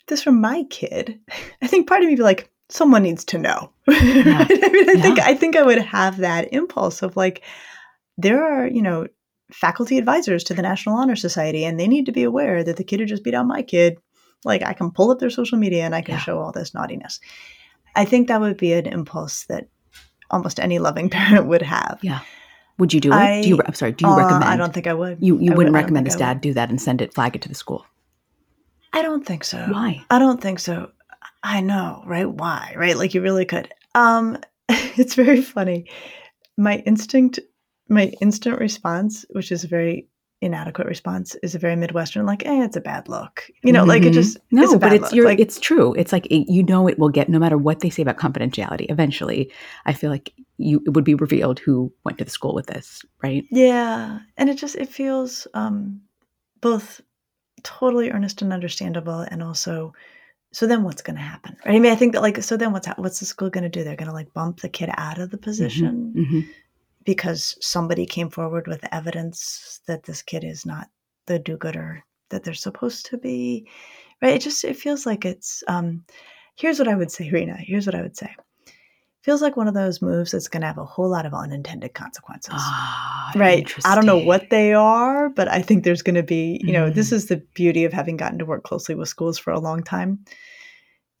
if 0.00 0.06
this 0.06 0.26
were 0.26 0.32
my 0.32 0.64
kid, 0.70 1.20
I 1.62 1.66
think 1.68 1.86
part 1.86 2.02
of 2.02 2.06
me 2.06 2.14
would 2.14 2.18
be 2.18 2.22
like, 2.24 2.50
someone 2.68 3.04
needs 3.04 3.24
to 3.26 3.38
know. 3.38 3.70
Yeah. 3.88 4.44
I 4.48 4.68
mean, 4.72 4.88
I 4.88 4.92
yeah. 4.94 5.02
think 5.02 5.18
I 5.20 5.34
think 5.34 5.54
I 5.54 5.62
would 5.62 5.78
have 5.78 6.16
that 6.16 6.52
impulse 6.52 7.02
of 7.02 7.16
like, 7.16 7.42
there 8.18 8.44
are, 8.44 8.66
you 8.66 8.82
know, 8.82 9.06
faculty 9.52 9.98
advisors 9.98 10.42
to 10.44 10.54
the 10.54 10.62
National 10.62 10.96
Honor 10.96 11.16
Society, 11.16 11.64
and 11.64 11.78
they 11.78 11.86
need 11.88 12.06
to 12.06 12.12
be 12.12 12.22
aware 12.24 12.64
that 12.64 12.76
the 12.76 12.84
kid 12.84 13.00
who 13.00 13.06
just 13.06 13.22
beat 13.24 13.34
out 13.34 13.46
my 13.46 13.62
kid, 13.62 13.98
like 14.44 14.62
I 14.62 14.72
can 14.72 14.90
pull 14.90 15.10
up 15.10 15.18
their 15.18 15.30
social 15.30 15.58
media 15.58 15.84
and 15.84 15.94
I 15.94 16.02
can 16.02 16.14
Yeah. 16.14 16.20
show 16.20 16.38
all 16.38 16.52
this 16.52 16.74
naughtiness. 16.74 17.20
I 17.94 18.04
think 18.04 18.28
that 18.28 18.40
would 18.40 18.56
be 18.56 18.72
an 18.72 18.86
impulse 18.86 19.44
that 19.44 19.68
almost 20.30 20.58
any 20.60 20.78
loving 20.78 21.08
parent 21.18 21.46
would 21.46 21.62
have. 21.62 21.98
Yeah. 22.02 22.20
Would 22.78 22.92
you 22.92 23.00
do 23.00 23.10
it? 23.10 23.14
I- 23.14 23.42
do 23.42 23.48
you? 23.48 23.60
I'm 23.64 23.74
sorry. 23.74 23.92
Do 23.92 24.04
you 24.06 24.12
Uh, 24.12 24.16
recommend? 24.18 24.44
I 24.44 24.56
don't 24.56 24.74
think 24.74 24.86
I 24.86 24.92
would. 24.94 25.18
You 25.20 25.38
you 25.38 25.52
I 25.52 25.56
wouldn't 25.56 25.72
would- 25.72 25.80
recommend 25.80 26.06
this 26.06 26.16
dad 26.16 26.40
do 26.40 26.52
that 26.54 26.68
and 26.70 26.80
send 26.80 27.00
it, 27.00 27.14
flag 27.14 27.34
it 27.36 27.42
to 27.42 27.48
the 27.48 27.54
school. 27.54 27.86
I 28.92 29.02
don't 29.02 29.24
think 29.26 29.44
so. 29.44 29.58
Why? 29.70 30.04
I 30.10 30.18
don't 30.18 30.40
think 30.40 30.58
so. 30.58 30.90
I 31.42 31.60
know, 31.60 32.02
right? 32.06 32.28
Why? 32.28 32.74
Right? 32.76 32.96
Like 32.96 33.14
you 33.14 33.20
really 33.22 33.44
could. 33.44 33.72
Um 33.94 34.38
it's 34.68 35.14
very 35.14 35.40
funny. 35.42 35.86
My 36.58 36.78
instinct 36.86 37.38
my 37.88 38.12
instant 38.20 38.58
response, 38.58 39.24
which 39.30 39.52
is 39.52 39.64
a 39.64 39.68
very 39.68 40.08
inadequate 40.40 40.86
response, 40.86 41.34
is 41.42 41.54
a 41.54 41.58
very 41.58 41.76
Midwestern, 41.76 42.26
like, 42.26 42.44
eh, 42.44 42.64
it's 42.64 42.76
a 42.76 42.80
bad 42.80 43.08
look. 43.08 43.48
You 43.62 43.72
know, 43.72 43.84
like 43.84 44.04
it 44.04 44.10
Mhm. 44.10 44.14
just 44.14 44.38
no, 44.50 44.64
it's 44.64 44.74
a 44.74 44.78
but 44.78 44.92
it's 44.92 45.12
your 45.12 45.24
like, 45.24 45.40
it's 45.40 45.58
true. 45.58 45.94
It's 45.94 46.12
like 46.12 46.26
it, 46.26 46.50
you 46.50 46.62
know 46.62 46.88
it 46.88 46.98
will 46.98 47.08
get 47.08 47.28
no 47.28 47.38
matter 47.38 47.56
what 47.56 47.80
they 47.80 47.90
say 47.90 48.02
about 48.02 48.18
confidentiality. 48.18 48.86
Eventually, 48.90 49.50
I 49.86 49.92
feel 49.92 50.10
like 50.10 50.34
you 50.58 50.82
it 50.86 50.90
would 50.90 51.04
be 51.04 51.14
revealed 51.14 51.58
who 51.58 51.92
went 52.04 52.18
to 52.18 52.24
the 52.24 52.30
school 52.30 52.54
with 52.54 52.66
this, 52.66 53.04
right? 53.22 53.44
Yeah. 53.50 54.18
And 54.36 54.50
it 54.50 54.54
just 54.58 54.76
it 54.76 54.88
feels 54.88 55.46
um 55.54 56.02
both 56.60 57.00
totally 57.62 58.10
earnest 58.10 58.42
and 58.42 58.52
understandable 58.52 59.20
and 59.20 59.42
also 59.42 59.92
so 60.52 60.66
then 60.66 60.84
what's 60.84 61.02
going 61.02 61.16
to 61.16 61.22
happen? 61.22 61.56
Right? 61.66 61.74
I 61.76 61.78
mean, 61.78 61.92
I 61.92 61.96
think 61.96 62.12
that 62.14 62.22
like 62.22 62.42
so 62.42 62.56
then 62.56 62.72
what's 62.72 62.88
what's 62.96 63.20
the 63.20 63.26
school 63.26 63.50
going 63.50 63.64
to 63.64 63.68
do? 63.70 63.84
They're 63.84 63.96
going 63.96 64.08
to 64.08 64.14
like 64.14 64.32
bump 64.32 64.60
the 64.60 64.68
kid 64.68 64.90
out 64.96 65.18
of 65.18 65.30
the 65.30 65.38
position 65.38 66.12
hmm 66.14 66.40
because 67.06 67.56
somebody 67.60 68.04
came 68.04 68.28
forward 68.28 68.66
with 68.66 68.84
evidence 68.92 69.80
that 69.86 70.02
this 70.02 70.20
kid 70.22 70.44
is 70.44 70.66
not 70.66 70.88
the 71.26 71.38
do-gooder 71.38 72.04
that 72.30 72.44
they're 72.44 72.54
supposed 72.54 73.06
to 73.06 73.16
be. 73.18 73.66
Right? 74.20 74.34
It 74.34 74.42
just 74.42 74.64
it 74.64 74.76
feels 74.76 75.06
like 75.06 75.24
it's 75.24 75.62
um 75.68 76.04
here's 76.56 76.78
what 76.78 76.88
I 76.88 76.94
would 76.94 77.10
say, 77.10 77.30
Reena. 77.30 77.56
Here's 77.58 77.86
what 77.86 77.94
I 77.94 78.02
would 78.02 78.16
say. 78.16 78.34
Feels 79.22 79.42
like 79.42 79.56
one 79.56 79.66
of 79.66 79.74
those 79.74 80.00
moves 80.02 80.30
that's 80.30 80.46
going 80.46 80.60
to 80.60 80.68
have 80.68 80.78
a 80.78 80.84
whole 80.84 81.08
lot 81.10 81.26
of 81.26 81.34
unintended 81.34 81.94
consequences 81.94 82.54
Ah, 82.56 83.32
right 83.34 83.74
i 83.84 83.94
don't 83.96 84.06
know 84.06 84.18
what 84.24 84.50
they 84.50 84.72
are 84.72 85.28
but 85.30 85.48
i 85.48 85.60
think 85.60 85.82
there's 85.82 86.02
going 86.02 86.14
to 86.14 86.22
be 86.22 86.60
you 86.62 86.72
know 86.72 86.90
this 86.90 87.10
Mm. 87.10 87.12
is 87.14 87.26
the 87.26 87.38
beauty 87.54 87.84
of 87.84 87.92
having 87.92 88.16
gotten 88.16 88.38
to 88.38 88.44
work 88.44 88.62
closely 88.62 88.94
with 88.94 89.08
schools 89.08 89.36
for 89.36 89.52
a 89.52 89.58
long 89.58 89.82
time 89.82 90.24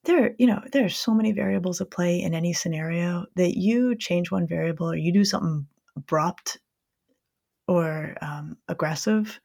there 0.04 0.36
you 0.38 0.46
know 0.46 0.60
there 0.70 0.84
are 0.84 0.88
so 0.88 1.12
many 1.12 1.32
variables 1.32 1.80
at 1.80 1.90
play 1.90 2.22
in 2.22 2.32
any 2.32 2.52
scenario 2.52 3.26
that 3.34 3.58
you 3.58 3.96
change 3.96 4.30
one 4.30 4.46
variable 4.46 4.88
or 4.88 4.96
you 4.96 5.12
do 5.12 5.24
something 5.24 5.66
abrupt 5.96 6.58
or 7.68 8.16
um, 8.20 8.56
aggressive 8.68 9.40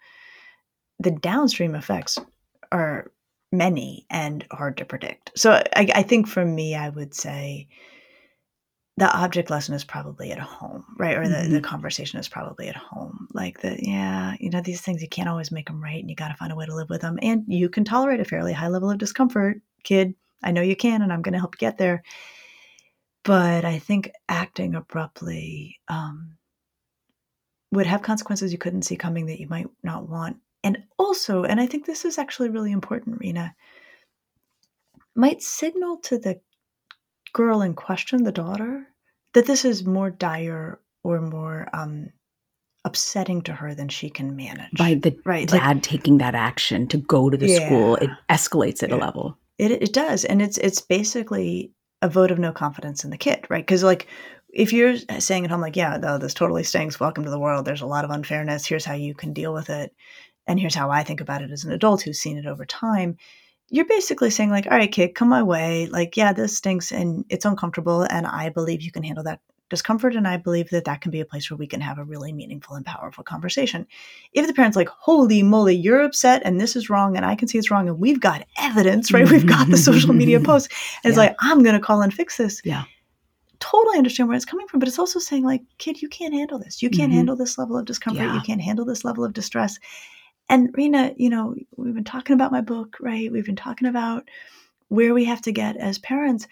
the 1.00 1.12
downstream 1.12 1.74
effects 1.74 2.18
are 2.72 3.12
many 3.52 4.06
and 4.10 4.46
hard 4.52 4.78
to 4.78 4.86
predict 4.86 5.32
so 5.36 5.52
I, 5.76 5.88
I 5.96 6.04
think 6.04 6.28
for 6.28 6.46
me 6.46 6.76
i 6.76 6.90
would 6.90 7.14
say 7.14 7.68
the 8.98 9.12
object 9.18 9.50
lesson 9.50 9.74
is 9.74 9.84
probably 9.84 10.32
at 10.32 10.38
home, 10.38 10.86
right? 11.00 11.18
Or 11.18 11.28
the, 11.28 11.48
the 11.50 11.62
conversation 11.62 12.20
is 12.20 12.28
probably 12.28 12.68
at 12.68 12.76
home. 12.76 13.28
Like 13.34 13.62
the, 13.62 13.78
yeah, 13.80 14.36
you 14.40 14.50
know, 14.50 14.62
these 14.62 14.82
things, 14.82 15.02
you 15.02 15.08
can't 15.08 15.30
always 15.30 15.52
make 15.52 15.68
them 15.68 15.82
right 15.82 16.00
and 16.00 16.08
you 16.08 16.16
got 16.16 16.28
to 16.28 16.36
find 16.36 16.52
a 16.52 16.56
way 16.56 16.66
to 16.66 16.76
live 16.76 16.90
with 16.90 17.02
them. 17.02 17.18
And 17.22 17.44
you 17.48 17.70
can 17.70 17.84
tolerate 17.84 18.20
a 18.20 18.26
fairly 18.26 18.54
high 18.54 18.68
level 18.68 18.92
of 18.92 18.98
discomfort, 18.98 19.62
kid. 19.84 20.14
I 20.44 20.52
know 20.52 20.62
you 20.62 20.76
can, 20.76 21.02
and 21.02 21.12
I'm 21.12 21.22
going 21.22 21.34
to 21.34 21.40
help 21.40 21.56
you 21.56 21.60
get 21.66 21.78
there. 21.78 22.04
But 23.24 23.66
I 23.66 23.80
think 23.80 24.12
acting 24.30 24.76
abruptly 24.76 25.80
um, 25.88 26.38
would 27.72 27.86
have 27.86 28.02
consequences 28.02 28.52
you 28.52 28.58
couldn't 28.58 28.84
see 28.84 28.96
coming 28.96 29.28
that 29.28 29.40
you 29.40 29.48
might 29.48 29.68
not 29.84 30.10
want. 30.10 30.38
And 30.64 30.84
also, 31.00 31.44
and 31.44 31.60
I 31.60 31.66
think 31.66 31.86
this 31.86 32.06
is 32.06 32.18
actually 32.18 32.50
really 32.50 32.72
important, 32.72 33.20
Reena, 33.20 33.54
might 35.16 35.42
signal 35.42 35.98
to 35.98 36.18
the 36.18 36.40
girl 37.34 37.62
in 37.62 37.74
question, 37.74 38.24
the 38.24 38.32
daughter, 38.32 38.88
that 39.34 39.46
this 39.46 39.66
is 39.66 39.86
more 39.86 40.10
dire 40.10 40.80
or 41.04 41.22
more 41.22 41.68
um, 41.74 42.10
upsetting 42.86 43.42
to 43.44 43.54
her 43.54 43.74
than 43.74 43.90
she 43.90 44.10
can 44.10 44.36
manage. 44.36 44.78
by 44.78 44.96
the 44.96 45.18
right, 45.26 45.52
like- 45.52 45.62
dad 45.62 45.84
taking 45.84 46.18
that 46.20 46.36
action 46.36 46.88
to 46.88 46.98
go 46.98 47.30
to 47.30 47.38
the 47.38 47.48
school, 47.48 47.96
it 47.96 48.10
escalates 48.30 48.84
at 48.84 48.92
a 48.92 48.98
level. 48.98 49.38
It 49.58 49.72
it 49.72 49.94
does, 49.94 50.26
and 50.26 50.42
it's 50.42 50.58
it's 50.58 50.82
basically 50.82 51.72
a 52.02 52.10
vote 52.10 52.32
of 52.32 52.40
no 52.40 52.52
confidence 52.52 53.04
in 53.04 53.12
the 53.12 53.18
kid, 53.18 53.46
right? 53.50 53.64
Because 53.64 53.84
like 53.84 54.08
if 54.54 54.74
you're 54.74 54.98
saying 55.20 55.46
at 55.46 55.52
home, 55.52 55.62
like, 55.62 55.76
yeah, 55.76 55.98
no, 55.98 56.18
this 56.18 56.34
totally 56.34 56.64
stinks. 56.64 57.00
Welcome 57.00 57.24
to 57.24 57.30
the 57.30 57.40
world. 57.40 57.66
There's 57.66 57.82
a 57.82 57.88
lot 57.88 58.06
of 58.06 58.12
unfairness. 58.12 58.66
Here's 58.66 58.86
how 58.86 58.94
you 58.94 59.14
can 59.14 59.34
deal 59.34 59.54
with 59.54 59.70
it, 59.70 59.94
and 60.48 60.60
here's 60.60 60.76
how 60.76 60.90
I 60.90 61.04
think 61.04 61.22
about 61.22 61.42
it 61.42 61.52
as 61.52 61.64
an 61.64 61.72
adult 61.72 62.02
who's 62.02 62.20
seen 62.20 62.38
it 62.38 62.46
over 62.46 62.66
time. 62.66 63.18
You're 63.70 63.86
basically 63.86 64.30
saying 64.30 64.52
like, 64.52 64.66
all 64.66 64.78
right, 64.78 64.92
kid, 64.92 65.16
come 65.16 65.30
my 65.30 65.44
way. 65.44 65.88
Like, 65.88 66.18
yeah, 66.18 66.34
this 66.34 66.58
stinks 66.58 66.92
and 66.92 67.24
it's 67.30 67.46
uncomfortable, 67.46 68.04
and 68.04 68.28
I 68.28 68.50
believe 68.50 68.82
you 68.82 68.92
can 68.92 69.04
handle 69.04 69.24
that 69.24 69.40
discomfort, 69.70 70.16
and 70.16 70.28
I 70.28 70.36
believe 70.36 70.70
that 70.72 70.84
that 70.84 71.00
can 71.00 71.12
be 71.12 71.22
a 71.22 71.26
place 71.26 71.50
where 71.50 71.58
we 71.58 71.68
can 71.68 71.80
have 71.80 71.98
a 71.98 72.04
really 72.04 72.34
meaningful 72.34 72.76
and 72.76 72.86
powerful 72.86 73.24
conversation. 73.24 73.88
If 74.34 74.46
the 74.46 74.54
parent's 74.54 74.76
like, 74.76 74.90
holy 74.90 75.42
moly, 75.44 75.78
you're 75.78 76.02
upset 76.02 76.42
and 76.44 76.60
this 76.60 76.76
is 76.76 76.90
wrong, 76.90 77.16
and 77.16 77.26
I 77.26 77.36
can 77.36 77.48
see 77.48 77.58
it's 77.58 77.72
wrong, 77.72 77.88
and 77.88 77.98
we've 77.98 78.20
got 78.20 78.46
evidence, 78.60 79.14
right? 79.14 79.30
We've 79.30 79.48
got 79.48 79.70
the 79.70 79.78
social 79.78 80.14
media 80.14 80.40
posts. 80.44 80.68
And 81.04 81.10
it's 81.10 81.18
like, 81.18 81.36
I'm 81.40 81.64
going 81.64 81.76
to 81.76 81.82
call 81.82 82.02
and 82.02 82.14
fix 82.14 82.36
this. 82.36 82.62
Yeah. 82.66 82.84
Totally 83.62 83.98
understand 83.98 84.28
where 84.28 84.36
it's 84.36 84.44
coming 84.46 84.68
from, 84.68 84.80
but 84.80 84.90
it's 84.90 85.00
also 85.00 85.20
saying, 85.20 85.46
like, 85.46 85.62
kid, 85.78 86.02
you 86.02 86.10
can't 86.10 86.34
handle 86.34 86.60
this. 86.60 86.82
You 86.82 86.90
can't 86.90 87.12
Mhm. 87.12 87.16
handle 87.16 87.36
this 87.38 87.58
level 87.58 87.78
of 87.78 87.86
discomfort. 87.86 88.26
Yeah. 88.26 88.36
You 88.36 88.42
can't 88.42 88.60
handle 88.62 88.84
this 88.84 89.06
level 89.06 89.24
of 89.24 89.32
distress. 89.34 89.80
And 90.50 90.74
Reena, 90.74 91.14
you 91.18 91.30
know, 91.30 91.56
we've 91.78 91.94
been 91.94 92.04
talking 92.04 92.34
about 92.34 92.52
my 92.52 92.60
book, 92.62 92.98
right? 93.00 93.32
We've 93.32 93.46
been 93.46 93.56
talking 93.56 93.88
about 93.88 94.28
where 94.90 95.14
we 95.14 95.24
have 95.24 95.42
to 95.44 95.52
get 95.54 95.78
as 95.78 96.00
parents. 96.00 96.48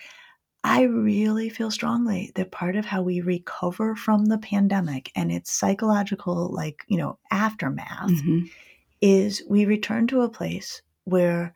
I 0.64 0.84
really 0.84 1.50
feel 1.50 1.72
strongly 1.72 2.32
that 2.36 2.52
part 2.52 2.76
of 2.76 2.86
how 2.86 3.02
we 3.02 3.22
recover 3.22 3.96
from 3.96 4.26
the 4.26 4.38
pandemic 4.38 5.12
and 5.16 5.32
its 5.32 5.52
psychological, 5.52 6.50
like, 6.54 6.86
you 6.88 6.98
know, 6.98 7.18
aftermath 7.32 8.12
Mhm. 8.12 8.50
is 9.02 9.42
we 9.50 9.66
return 9.66 10.06
to 10.08 10.22
a 10.22 10.30
place 10.30 10.82
where 11.06 11.54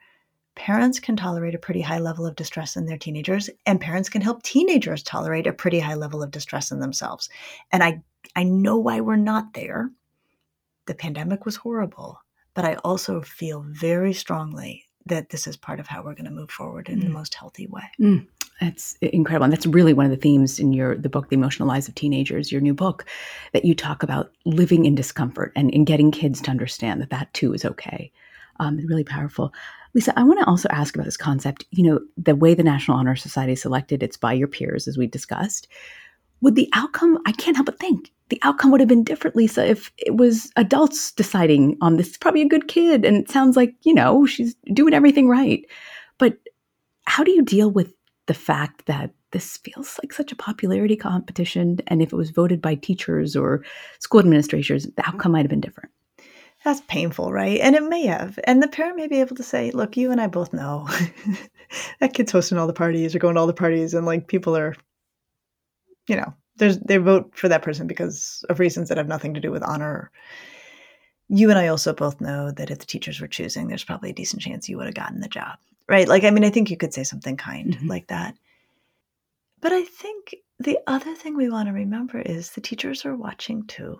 parents 0.55 0.99
can 0.99 1.15
tolerate 1.15 1.55
a 1.55 1.59
pretty 1.59 1.81
high 1.81 1.99
level 1.99 2.25
of 2.25 2.35
distress 2.35 2.75
in 2.75 2.85
their 2.85 2.97
teenagers 2.97 3.49
and 3.65 3.81
parents 3.81 4.09
can 4.09 4.21
help 4.21 4.43
teenagers 4.43 5.01
tolerate 5.03 5.47
a 5.47 5.53
pretty 5.53 5.79
high 5.79 5.95
level 5.95 6.21
of 6.21 6.31
distress 6.31 6.71
in 6.71 6.79
themselves 6.79 7.29
and 7.71 7.83
i 7.83 8.01
i 8.35 8.43
know 8.43 8.77
why 8.77 8.99
we're 8.99 9.15
not 9.15 9.53
there 9.53 9.89
the 10.85 10.93
pandemic 10.95 11.45
was 11.45 11.55
horrible 11.55 12.19
but 12.53 12.65
i 12.65 12.75
also 12.83 13.21
feel 13.21 13.65
very 13.67 14.13
strongly 14.13 14.85
that 15.05 15.29
this 15.29 15.47
is 15.47 15.57
part 15.57 15.79
of 15.79 15.87
how 15.87 16.01
we're 16.03 16.13
going 16.13 16.25
to 16.25 16.31
move 16.31 16.51
forward 16.51 16.87
in 16.87 16.99
the 16.99 17.07
Mm. 17.07 17.13
most 17.13 17.33
healthy 17.35 17.67
way 17.67 17.83
That's 18.61 18.95
incredible. 19.01 19.43
And 19.45 19.51
that's 19.51 19.65
really 19.65 19.93
one 19.93 20.05
of 20.05 20.11
the 20.11 20.17
themes 20.17 20.59
in 20.59 20.71
your 20.71 20.95
the 20.95 21.09
book, 21.09 21.27
The 21.29 21.35
Emotional 21.35 21.67
Lives 21.67 21.87
of 21.89 21.95
Teenagers, 21.95 22.51
your 22.51 22.61
new 22.61 22.73
book, 22.73 23.05
that 23.51 23.65
you 23.65 23.75
talk 23.75 24.03
about 24.03 24.31
living 24.45 24.85
in 24.85 24.95
discomfort 24.95 25.51
and, 25.55 25.73
and 25.73 25.85
getting 25.85 26.11
kids 26.11 26.39
to 26.41 26.51
understand 26.51 27.01
that 27.01 27.09
that 27.09 27.33
too 27.33 27.53
is 27.53 27.65
okay. 27.65 28.11
Um, 28.59 28.77
really 28.85 29.03
powerful. 29.03 29.51
Lisa, 29.93 30.17
I 30.17 30.23
want 30.23 30.39
to 30.39 30.47
also 30.47 30.67
ask 30.69 30.95
about 30.95 31.05
this 31.05 31.17
concept. 31.17 31.65
You 31.71 31.83
know, 31.83 31.99
the 32.17 32.35
way 32.35 32.53
the 32.53 32.63
National 32.63 32.97
Honor 32.97 33.15
Society 33.15 33.53
is 33.53 33.61
selected, 33.61 34.01
it's 34.01 34.17
by 34.17 34.33
your 34.33 34.47
peers, 34.47 34.87
as 34.87 34.97
we 34.97 35.07
discussed. 35.07 35.67
Would 36.41 36.55
the 36.55 36.69
outcome, 36.73 37.19
I 37.25 37.31
can't 37.33 37.55
help 37.55 37.67
but 37.67 37.79
think, 37.79 38.11
the 38.29 38.39
outcome 38.41 38.71
would 38.71 38.81
have 38.81 38.89
been 38.89 39.03
different, 39.03 39.35
Lisa, 39.35 39.65
if 39.65 39.91
it 39.97 40.15
was 40.15 40.51
adults 40.55 41.11
deciding 41.11 41.77
on 41.81 41.97
this. 41.97 42.09
It's 42.09 42.17
probably 42.17 42.41
a 42.41 42.47
good 42.47 42.67
kid. 42.67 43.05
And 43.05 43.17
it 43.17 43.29
sounds 43.29 43.55
like, 43.55 43.75
you 43.83 43.93
know, 43.93 44.25
she's 44.25 44.55
doing 44.73 44.93
everything 44.93 45.27
right. 45.27 45.63
But 46.17 46.37
how 47.05 47.23
do 47.23 47.31
you 47.31 47.43
deal 47.43 47.69
with 47.69 47.93
the 48.27 48.33
fact 48.33 48.85
that 48.85 49.11
this 49.31 49.57
feels 49.57 49.99
like 50.01 50.13
such 50.13 50.31
a 50.31 50.35
popularity 50.35 50.95
competition 50.95 51.79
and 51.87 52.01
if 52.01 52.13
it 52.13 52.15
was 52.15 52.29
voted 52.29 52.61
by 52.61 52.75
teachers 52.75 53.35
or 53.35 53.63
school 53.99 54.19
administrators 54.19 54.85
the 54.95 55.07
outcome 55.07 55.33
might 55.33 55.39
have 55.39 55.49
been 55.49 55.59
different 55.59 55.89
that's 56.63 56.81
painful 56.87 57.31
right? 57.31 57.59
And 57.59 57.75
it 57.75 57.83
may 57.83 58.05
have. 58.05 58.39
And 58.45 58.61
the 58.63 58.67
parent 58.67 58.95
may 58.97 59.07
be 59.07 59.19
able 59.19 59.35
to 59.35 59.43
say 59.43 59.71
look 59.71 59.97
you 59.97 60.11
and 60.11 60.21
i 60.21 60.27
both 60.27 60.53
know. 60.53 60.87
That 61.99 62.13
kid's 62.13 62.31
hosting 62.31 62.59
all 62.59 62.67
the 62.67 62.73
parties 62.73 63.15
or 63.15 63.19
going 63.19 63.33
to 63.33 63.41
all 63.41 63.47
the 63.47 63.53
parties 63.53 63.95
and 63.95 64.05
like 64.05 64.27
people 64.27 64.55
are 64.55 64.75
you 66.07 66.15
know 66.15 66.33
there's 66.57 66.77
they 66.79 66.97
vote 66.97 67.31
for 67.35 67.49
that 67.49 67.63
person 67.63 67.87
because 67.87 68.45
of 68.49 68.59
reasons 68.59 68.89
that 68.89 68.97
have 68.99 69.07
nothing 69.07 69.33
to 69.33 69.39
do 69.39 69.49
with 69.51 69.63
honor. 69.63 70.11
You 71.29 71.49
and 71.49 71.57
i 71.57 71.67
also 71.67 71.93
both 71.93 72.21
know 72.21 72.51
that 72.51 72.69
if 72.69 72.77
the 72.79 72.85
teachers 72.85 73.19
were 73.19 73.27
choosing 73.27 73.67
there's 73.67 73.83
probably 73.83 74.11
a 74.11 74.13
decent 74.13 74.41
chance 74.43 74.69
you 74.69 74.77
would 74.77 74.85
have 74.85 74.93
gotten 74.95 75.19
the 75.21 75.27
job 75.27 75.57
right? 75.89 76.07
Like 76.07 76.23
i 76.23 76.29
mean 76.29 76.43
i 76.43 76.49
think 76.51 76.69
you 76.69 76.77
could 76.77 76.93
say 76.93 77.03
something 77.03 77.37
kind 77.37 77.75
Mhm. 77.77 77.89
like 77.89 78.07
that. 78.07 78.35
But 79.61 79.71
i 79.71 79.83
think 79.83 80.35
the 80.59 80.77
other 80.85 81.15
thing 81.15 81.35
we 81.35 81.49
want 81.49 81.67
to 81.69 81.73
remember 81.73 82.19
is 82.19 82.51
the 82.51 82.61
teachers 82.61 83.03
are 83.05 83.15
watching 83.15 83.65
too 83.65 83.97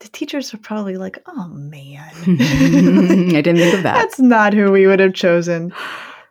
the 0.00 0.08
teachers 0.08 0.52
are 0.52 0.58
probably 0.58 0.96
like 0.96 1.18
oh 1.26 1.48
man 1.48 2.10
i 2.40 3.40
didn't 3.40 3.56
think 3.56 3.74
of 3.74 3.82
that 3.82 3.94
that's 3.94 4.18
not 4.18 4.52
who 4.52 4.70
we 4.70 4.86
would 4.86 5.00
have 5.00 5.14
chosen. 5.14 5.72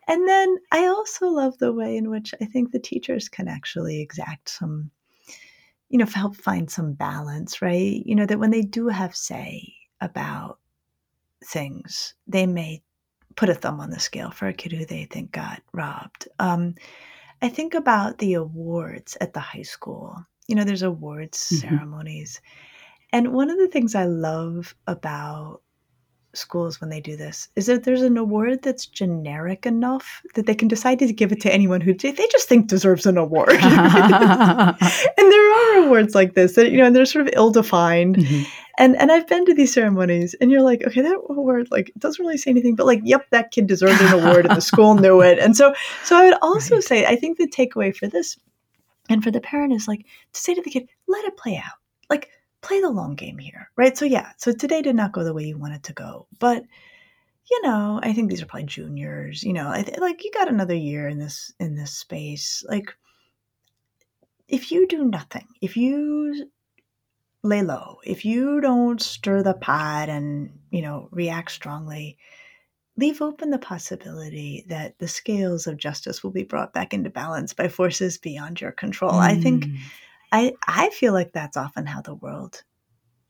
And 0.08 0.28
then 0.28 0.58
I 0.72 0.86
also 0.86 1.28
love 1.30 1.58
the 1.58 1.74
way 1.74 1.98
in 1.98 2.12
which 2.12 2.34
I 2.40 2.46
think 2.46 2.72
the 2.72 2.80
teachers 2.80 3.28
can 3.28 3.48
actually 3.48 4.02
exact 4.02 4.50
some, 4.50 4.92
you 5.90 5.98
know, 5.98 6.06
help 6.06 6.36
find 6.36 6.70
some 6.70 6.94
balance, 6.94 7.60
right? 7.60 8.04
You 8.06 8.14
know, 8.14 8.28
that 8.28 8.38
when 8.38 8.52
they 8.52 8.62
do 8.62 8.88
have 8.88 9.16
say, 9.16 9.74
about 10.02 10.60
things, 11.44 12.14
they 12.28 12.46
may 12.46 12.84
put 13.36 13.50
a 13.50 13.56
thumb 13.56 13.80
on 13.80 13.90
the 13.90 14.00
scale 14.00 14.32
for 14.32 14.48
a 14.48 14.54
kid 14.54 14.72
who 14.72 14.86
they 14.86 15.06
think 15.06 15.32
got 15.32 15.62
robbed. 15.74 16.28
Um, 16.40 16.76
I 17.42 17.50
think 17.50 17.74
about 17.74 18.20
the 18.20 18.36
awards 18.36 19.18
at 19.20 19.34
the 19.34 19.40
high 19.40 19.64
school. 19.64 20.16
You 20.48 20.56
know, 20.56 20.64
there's 20.64 20.84
awards 20.84 21.40
Mhm. 21.40 21.62
ceremonies. 21.62 22.42
And 23.16 23.32
one 23.32 23.50
of 23.50 23.58
the 23.58 23.70
things 23.70 23.96
I 23.96 24.04
love 24.04 24.76
about 24.88 25.62
schools 26.34 26.82
when 26.82 26.90
they 26.90 27.00
do 27.00 27.16
this 27.16 27.48
is 27.56 27.66
that 27.68 27.86
there's 27.86 28.02
an 28.02 28.18
award 28.18 28.62
that's 28.62 28.86
generic 28.86 29.66
enough 29.66 30.22
that 30.36 30.46
they 30.48 30.54
can 30.54 30.68
decide 30.68 31.00
to 31.00 31.14
give 31.14 31.32
it 31.32 31.40
to 31.40 31.54
anyone 31.54 31.80
who 31.80 31.94
they 31.94 32.12
just 32.12 32.50
think 32.50 32.68
deserves 32.68 33.06
an 33.06 33.18
award. 33.18 33.52
and 33.54 33.62
there 35.18 35.54
are 35.54 35.86
awards 35.86 36.14
like 36.14 36.34
this 36.34 36.56
that 36.56 36.72
you 36.72 36.78
know, 36.78 36.84
and 36.88 36.94
they're 36.94 37.06
sort 37.06 37.26
of 37.26 37.34
ill-defined. 37.38 38.18
Mhm. 38.18 38.46
And 38.78 38.98
and 38.98 39.14
I've 39.14 39.28
been 39.28 39.46
to 39.46 39.54
these 39.54 39.74
ceremonies, 39.74 40.36
and 40.42 40.52
you're 40.52 40.62
like, 40.62 40.84
okay, 40.86 41.00
that 41.00 41.18
award 41.30 41.70
like 41.72 41.94
doesn't 41.98 42.22
really 42.22 42.38
say 42.38 42.52
anything, 42.52 42.76
but 42.76 42.86
like, 42.86 43.00
yep, 43.06 43.26
that 43.30 43.52
kid 43.52 43.68
deserved 43.68 44.02
an 44.02 44.12
award, 44.12 44.46
and 44.46 44.58
the 44.58 44.62
school 44.62 44.96
knew 45.04 45.22
it. 45.22 45.40
And 45.40 45.56
so, 45.56 45.74
so 46.04 46.18
I 46.18 46.26
would 46.26 46.38
also 46.42 46.76
Right. 46.76 46.84
say, 46.84 47.06
I 47.06 47.16
think 47.16 47.38
the 47.38 47.48
takeaway 47.48 47.96
for 47.96 48.08
this, 48.08 48.38
and 49.08 49.24
for 49.24 49.32
the 49.32 49.40
parent 49.40 49.72
is 49.72 49.88
like 49.88 50.02
to 50.34 50.42
say 50.42 50.54
to 50.54 50.62
the 50.62 50.70
kid, 50.70 50.90
let 51.08 51.24
it 51.24 51.38
play 51.38 51.56
out, 51.56 51.80
like 52.10 52.28
play 52.66 52.82
the 52.82 52.90
long 52.90 53.16
game 53.16 53.38
here, 53.38 53.70
right? 53.76 53.98
So 53.98 54.06
yeah, 54.06 54.32
so 54.38 54.52
today 54.52 54.82
did 54.82 54.96
not 54.96 55.12
go 55.12 55.24
the 55.24 55.34
way 55.34 55.44
you 55.44 55.58
wanted 55.58 55.84
to 55.84 55.94
go, 55.94 56.28
but 56.40 56.64
you 57.50 57.62
know, 57.62 58.00
I 58.02 58.12
think 58.14 58.30
these 58.30 58.42
are 58.42 58.48
probably 58.48 58.66
juniors. 58.66 59.44
You 59.44 59.54
know, 59.54 59.70
I 59.70 59.84
th- 59.84 60.00
like 60.00 60.24
you 60.24 60.32
got 60.32 60.50
another 60.50 60.76
year 60.76 61.08
in 61.08 61.20
this 61.20 61.54
in 61.60 61.76
this 61.76 61.92
space, 61.92 62.64
like. 62.68 62.94
If 64.48 64.72
you 64.72 64.86
do 64.86 65.06
nothing, 65.06 65.48
if 65.60 65.76
you 65.76 66.52
lay 67.46 67.62
low. 67.62 68.00
If 68.04 68.26
you 68.26 68.60
don't 68.60 69.02
stir 69.02 69.44
the 69.44 69.54
pot 69.54 70.10
and, 70.10 70.60
you 70.72 70.82
know, 70.82 71.08
react 71.12 71.52
strongly, 71.52 72.18
leave 72.98 73.22
open 73.22 73.52
the 73.52 73.60
possibility 73.60 74.66
that 74.68 74.98
the 75.00 75.08
scales 75.08 75.68
of 75.68 75.78
justice 75.78 76.24
will 76.24 76.32
be 76.32 76.44
brought 76.44 76.74
back 76.74 76.94
into 76.94 77.10
balance 77.10 77.54
by 77.54 77.68
forces 77.68 78.18
beyond 78.18 78.60
your 78.60 78.72
control. 78.72 79.12
I 79.12 79.36
think 79.36 79.66
Mm. 79.66 79.78
I 80.32 80.54
I 80.68 80.90
feel 80.90 81.14
like 81.14 81.34
that's 81.34 81.58
often 81.58 81.86
how 81.86 82.02
the 82.02 82.16
world 82.16 82.64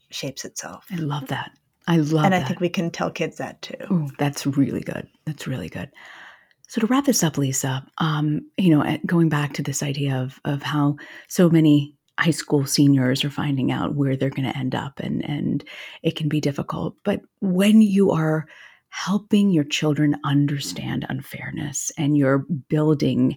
shapes 0.10 0.46
itself. 0.46 0.86
I 0.92 0.98
love 0.98 1.28
that. 1.28 1.52
I 1.88 1.98
love 1.98 2.10
that. 2.10 2.26
and 2.26 2.34
that. 2.34 2.44
I 2.44 2.48
think 2.48 2.60
we 2.60 2.70
can 2.70 2.90
tell 2.90 3.12
kids 3.12 3.38
that 3.38 3.62
too. 3.62 3.76
Ooh, 3.92 4.10
that's 4.18 4.46
really 4.46 4.82
good. 4.82 5.08
That's 5.26 5.48
really 5.48 5.70
good. 5.70 5.92
So 6.68 6.82
to 6.82 6.88
wrap 6.88 7.06
this 7.06 7.24
up, 7.24 7.38
Lisa, 7.38 7.86
um, 8.00 8.42
you 8.58 8.76
know, 8.76 8.98
going 9.06 9.30
back 9.30 9.54
to 9.54 9.64
this 9.64 9.84
idea 9.84 10.16
of 10.16 10.40
of 10.46 10.64
how 10.64 10.98
so 11.28 11.50
many 11.50 11.94
high 12.20 12.32
school 12.32 12.66
seniors 12.66 13.26
are 13.26 13.30
finding 13.30 13.72
out 13.72 13.96
where 13.96 14.16
they're 14.16 14.30
going 14.30 14.50
to 14.50 14.58
end 14.58 14.74
up, 14.74 15.00
and 15.00 15.24
and 15.30 15.64
it 16.02 16.16
can 16.16 16.30
be 16.30 16.42
difficult. 16.42 16.96
But 17.04 17.22
when 17.42 17.82
you 17.82 18.12
are 18.12 18.48
helping 18.90 19.52
your 19.52 19.66
children 19.66 20.16
understand 20.24 21.06
unfairness 21.10 21.92
and 21.98 22.18
you're 22.18 22.46
building 22.70 23.36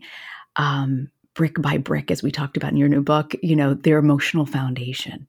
um, 0.54 1.10
brick 1.38 1.62
by 1.62 1.78
brick, 1.78 2.10
as 2.10 2.20
we 2.20 2.32
talked 2.32 2.56
about 2.56 2.72
in 2.72 2.76
your 2.76 2.88
new 2.88 3.00
book, 3.00 3.32
you 3.44 3.54
know, 3.54 3.72
their 3.72 3.98
emotional 3.98 4.44
foundation. 4.44 5.24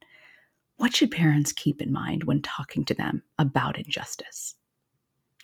What 0.78 0.94
should 0.96 1.12
parents 1.12 1.52
keep 1.52 1.80
in 1.80 1.92
mind 1.92 2.24
when 2.24 2.42
talking 2.42 2.84
to 2.86 2.94
them 2.94 3.22
about 3.38 3.78
injustice 3.78 4.56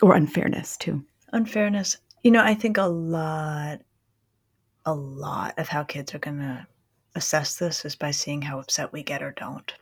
or 0.03 0.17
unfairness, 0.17 0.77
too? 0.77 1.05
Unfairness. 1.33 1.99
You 2.25 2.33
know, 2.33 2.43
I 2.43 2.55
think 2.55 2.79
a 2.79 2.83
lot 2.83 3.81
a 4.85 4.93
lot 4.95 5.55
of 5.57 5.69
how 5.69 5.85
kids 5.85 6.15
are 6.17 6.19
going 6.19 6.39
to 6.39 6.67
assess 7.15 7.57
this 7.59 7.85
is 7.85 7.95
by 7.95 8.11
seeing 8.11 8.43
how 8.43 8.59
upset 8.59 8.93
we 8.93 9.05
get 9.05 9.23
or 9.23 9.31
don't. 9.33 9.73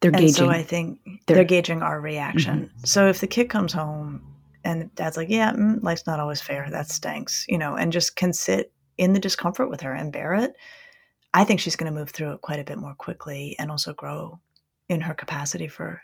They're 0.00 0.10
and 0.12 0.20
gauging. 0.20 0.34
so 0.34 0.48
I 0.48 0.62
think 0.62 1.00
They're- 1.26 1.36
they're, 1.36 1.44
gauging 1.44 1.82
our 1.82 2.00
reaction. 2.00 2.70
So 2.84 3.08
if 3.08 3.20
the 3.20 3.26
kid 3.26 3.50
comes 3.50 3.72
home 3.74 4.22
and 4.64 4.94
dad's 4.94 5.18
like, 5.18 5.28
"Yeah, 5.28 5.52
mm, 5.52 5.82
life's 5.82 6.06
not 6.06 6.20
always 6.20 6.40
fair. 6.40 6.68
That 6.70 6.88
stinks," 6.90 7.44
you 7.48 7.58
know, 7.58 7.76
and 7.76 7.92
just 7.92 8.16
can 8.16 8.32
sit 8.32 8.72
in 9.00 9.12
the 9.12 9.20
discomfort 9.20 9.70
with 9.70 9.80
her 9.80 9.92
and 9.92 10.12
bear 10.12 10.34
it, 10.34 10.54
I 11.34 11.44
think 11.44 11.60
she's 11.60 11.76
going 11.76 11.92
to 11.92 11.98
move 11.98 12.10
through 12.10 12.32
it 12.32 12.40
quite 12.40 12.60
a 12.60 12.64
bit 12.64 12.78
more 12.78 12.94
quickly 12.94 13.56
and 13.58 13.70
also 13.70 13.92
grow 13.92 14.40
in 14.88 15.00
her 15.00 15.14
capacity 15.14 15.68
for 15.68 16.02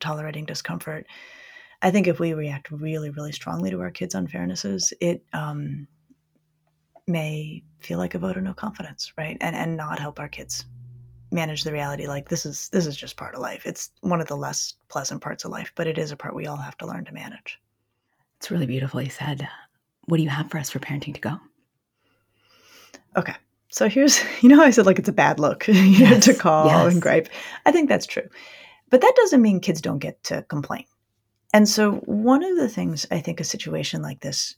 tolerating 0.00 0.44
discomfort. 0.44 1.06
I 1.82 1.90
think 1.90 2.06
if 2.06 2.20
we 2.20 2.32
react 2.32 2.70
really, 2.70 3.10
really 3.10 3.32
strongly 3.32 3.70
to 3.70 3.80
our 3.80 3.90
kids' 3.90 4.14
unfairnesses, 4.14 4.92
it 5.00 5.24
um, 5.32 5.86
may 7.06 7.62
feel 7.80 7.98
like 7.98 8.14
a 8.14 8.18
vote 8.18 8.36
of 8.36 8.42
no 8.42 8.54
confidence, 8.54 9.12
right? 9.18 9.36
And 9.40 9.54
and 9.54 9.76
not 9.76 9.98
help 9.98 10.18
our 10.18 10.28
kids 10.28 10.64
manage 11.32 11.64
the 11.64 11.72
reality 11.72 12.06
like 12.06 12.28
this 12.28 12.46
is 12.46 12.68
this 12.68 12.86
is 12.86 12.96
just 12.96 13.16
part 13.16 13.34
of 13.34 13.40
life 13.40 13.66
it's 13.66 13.90
one 14.00 14.20
of 14.20 14.28
the 14.28 14.36
less 14.36 14.74
pleasant 14.88 15.20
parts 15.20 15.44
of 15.44 15.50
life 15.50 15.72
but 15.74 15.88
it 15.88 15.98
is 15.98 16.12
a 16.12 16.16
part 16.16 16.36
we 16.36 16.46
all 16.46 16.56
have 16.56 16.78
to 16.78 16.86
learn 16.86 17.04
to 17.04 17.12
manage 17.12 17.60
it's 18.38 18.50
really 18.50 18.66
beautifully 18.66 19.08
said. 19.08 19.48
What 20.04 20.18
do 20.18 20.22
you 20.22 20.28
have 20.28 20.50
for 20.50 20.58
us 20.58 20.70
for 20.70 20.78
parenting 20.78 21.14
to 21.14 21.20
go? 21.20 21.40
Okay. 23.16 23.34
So 23.70 23.88
here's 23.88 24.22
you 24.42 24.48
know 24.48 24.62
i 24.62 24.70
said 24.70 24.86
like 24.86 24.98
it's 24.98 25.08
a 25.08 25.12
bad 25.12 25.38
look 25.38 25.68
know, 25.68 26.20
to 26.20 26.34
call 26.34 26.66
yes. 26.66 26.92
and 26.92 27.02
gripe? 27.02 27.28
I 27.64 27.72
think 27.72 27.88
that's 27.88 28.06
true. 28.06 28.28
But 28.90 29.00
that 29.00 29.14
doesn't 29.16 29.42
mean 29.42 29.60
kids 29.60 29.80
don't 29.80 29.98
get 29.98 30.22
to 30.24 30.42
complain. 30.42 30.84
And 31.52 31.68
so 31.68 31.92
one 31.92 32.44
of 32.44 32.56
the 32.56 32.68
things 32.68 33.06
i 33.10 33.20
think 33.20 33.40
a 33.40 33.44
situation 33.44 34.02
like 34.02 34.20
this 34.20 34.56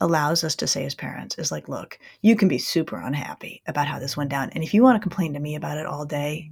allows 0.00 0.44
us 0.44 0.54
to 0.54 0.66
say 0.68 0.84
as 0.84 0.94
parents 0.94 1.36
is 1.38 1.50
like 1.50 1.68
look 1.68 1.98
you 2.22 2.36
can 2.36 2.46
be 2.46 2.58
super 2.58 2.96
unhappy 2.96 3.62
about 3.66 3.88
how 3.88 3.98
this 3.98 4.16
went 4.16 4.30
down 4.30 4.48
and 4.50 4.62
if 4.62 4.72
you 4.72 4.82
want 4.82 4.94
to 4.94 5.02
complain 5.02 5.34
to 5.34 5.40
me 5.40 5.56
about 5.56 5.76
it 5.76 5.86
all 5.86 6.04
day 6.04 6.50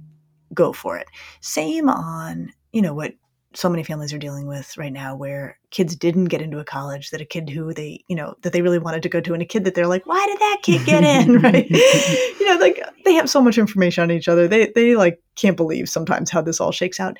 go 0.53 0.73
for 0.73 0.97
it. 0.97 1.07
Same 1.41 1.89
on 1.89 2.51
you 2.71 2.81
know 2.81 2.93
what 2.93 3.13
so 3.57 3.69
many 3.69 3.81
families 3.81 4.13
are 4.13 4.19
dealing 4.19 4.45
with 4.45 4.77
right 4.77 4.93
now 4.93 5.15
where 5.15 5.57
kids 5.71 5.95
didn't 5.95 6.25
get 6.25 6.43
into 6.43 6.59
a 6.59 6.63
college 6.63 7.09
that 7.09 7.21
a 7.21 7.25
kid 7.25 7.49
who 7.49 7.73
they 7.73 8.03
you 8.07 8.15
know 8.15 8.35
that 8.43 8.53
they 8.53 8.61
really 8.61 8.77
wanted 8.77 9.01
to 9.01 9.09
go 9.09 9.19
to 9.19 9.33
and 9.33 9.41
a 9.41 9.45
kid 9.45 9.63
that 9.63 9.73
they're 9.73 9.87
like 9.87 10.05
why 10.05 10.23
did 10.27 10.39
that 10.39 10.59
kid 10.61 10.85
get 10.85 11.03
in? 11.03 11.41
Right? 11.41 11.67
You 12.39 12.53
know 12.53 12.59
like 12.59 12.79
they 13.03 13.13
have 13.13 13.29
so 13.29 13.41
much 13.41 13.57
information 13.57 14.03
on 14.03 14.11
each 14.11 14.27
other. 14.27 14.47
They 14.47 14.71
they 14.75 14.95
like 14.95 15.19
can't 15.35 15.57
believe 15.57 15.89
sometimes 15.89 16.29
how 16.29 16.41
this 16.41 16.61
all 16.61 16.71
shakes 16.71 16.99
out. 16.99 17.17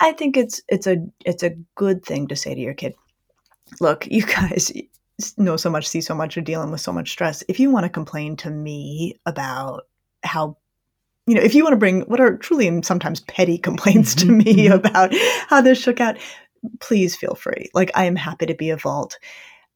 I 0.00 0.12
think 0.12 0.36
it's 0.36 0.62
it's 0.68 0.86
a 0.86 0.98
it's 1.24 1.42
a 1.42 1.56
good 1.74 2.04
thing 2.04 2.28
to 2.28 2.36
say 2.36 2.54
to 2.54 2.60
your 2.60 2.74
kid 2.74 2.94
look 3.80 4.06
you 4.06 4.24
guys 4.24 4.70
know 5.36 5.56
so 5.56 5.68
much 5.68 5.88
see 5.88 6.00
so 6.00 6.14
much 6.14 6.38
are 6.38 6.42
dealing 6.42 6.70
with 6.70 6.80
so 6.80 6.92
much 6.92 7.10
stress. 7.10 7.42
If 7.48 7.58
you 7.58 7.72
want 7.72 7.84
to 7.84 7.90
complain 7.90 8.36
to 8.36 8.50
me 8.50 9.18
about 9.26 9.88
how 10.22 10.58
you 11.26 11.34
know, 11.34 11.42
if 11.42 11.54
you 11.54 11.64
want 11.64 11.72
to 11.72 11.78
bring 11.78 12.02
what 12.02 12.20
are 12.20 12.36
truly 12.36 12.68
and 12.68 12.84
sometimes 12.84 13.20
petty 13.20 13.58
complaints 13.68 14.14
to 14.16 14.26
me 14.26 14.68
mhm. 14.68 14.74
about 14.74 15.14
how 15.48 15.60
this 15.60 15.80
shook 15.80 16.00
out, 16.00 16.16
please 16.80 17.16
feel 17.16 17.34
free. 17.34 17.68
Like 17.74 17.90
I 17.94 18.04
am 18.04 18.16
happy 18.16 18.46
to 18.46 18.54
be 18.54 18.70
a 18.70 18.76
vault. 18.76 19.18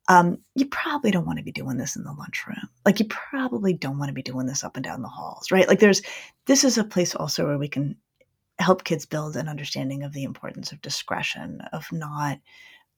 Um, 0.09 0.39
you 0.57 0.67
probably 0.67 1.11
don't 1.11 1.27
want 1.27 1.39
to 1.39 1.45
be 1.45 1.53
doing 1.53 1.77
this 1.77 1.95
in 1.95 2.03
the 2.03 2.13
lunchroom. 2.13 2.69
Like 2.85 2.99
you 2.99 3.07
probably 3.07 3.73
don't 3.73 3.99
want 3.99 4.09
to 4.09 4.15
be 4.15 4.23
doing 4.23 4.47
this 4.47 4.65
up 4.65 4.77
and 4.77 4.83
down 4.83 5.03
the 5.03 5.09
halls, 5.09 5.51
right? 5.51 5.69
Like 5.69 5.79
there's 5.79 6.03
this 6.47 6.65
is 6.65 6.79
a 6.79 6.85
place 6.85 7.15
also 7.15 7.47
where 7.47 7.59
we 7.59 7.69
can 7.69 7.97
help 8.59 8.85
kids 8.85 9.07
build 9.07 9.37
an 9.37 9.49
understanding 9.49 10.03
of 10.03 10.13
the 10.13 10.25
importance 10.25 10.73
of 10.73 10.83
discretion, 10.83 11.61
of 11.73 11.87
not 11.93 12.39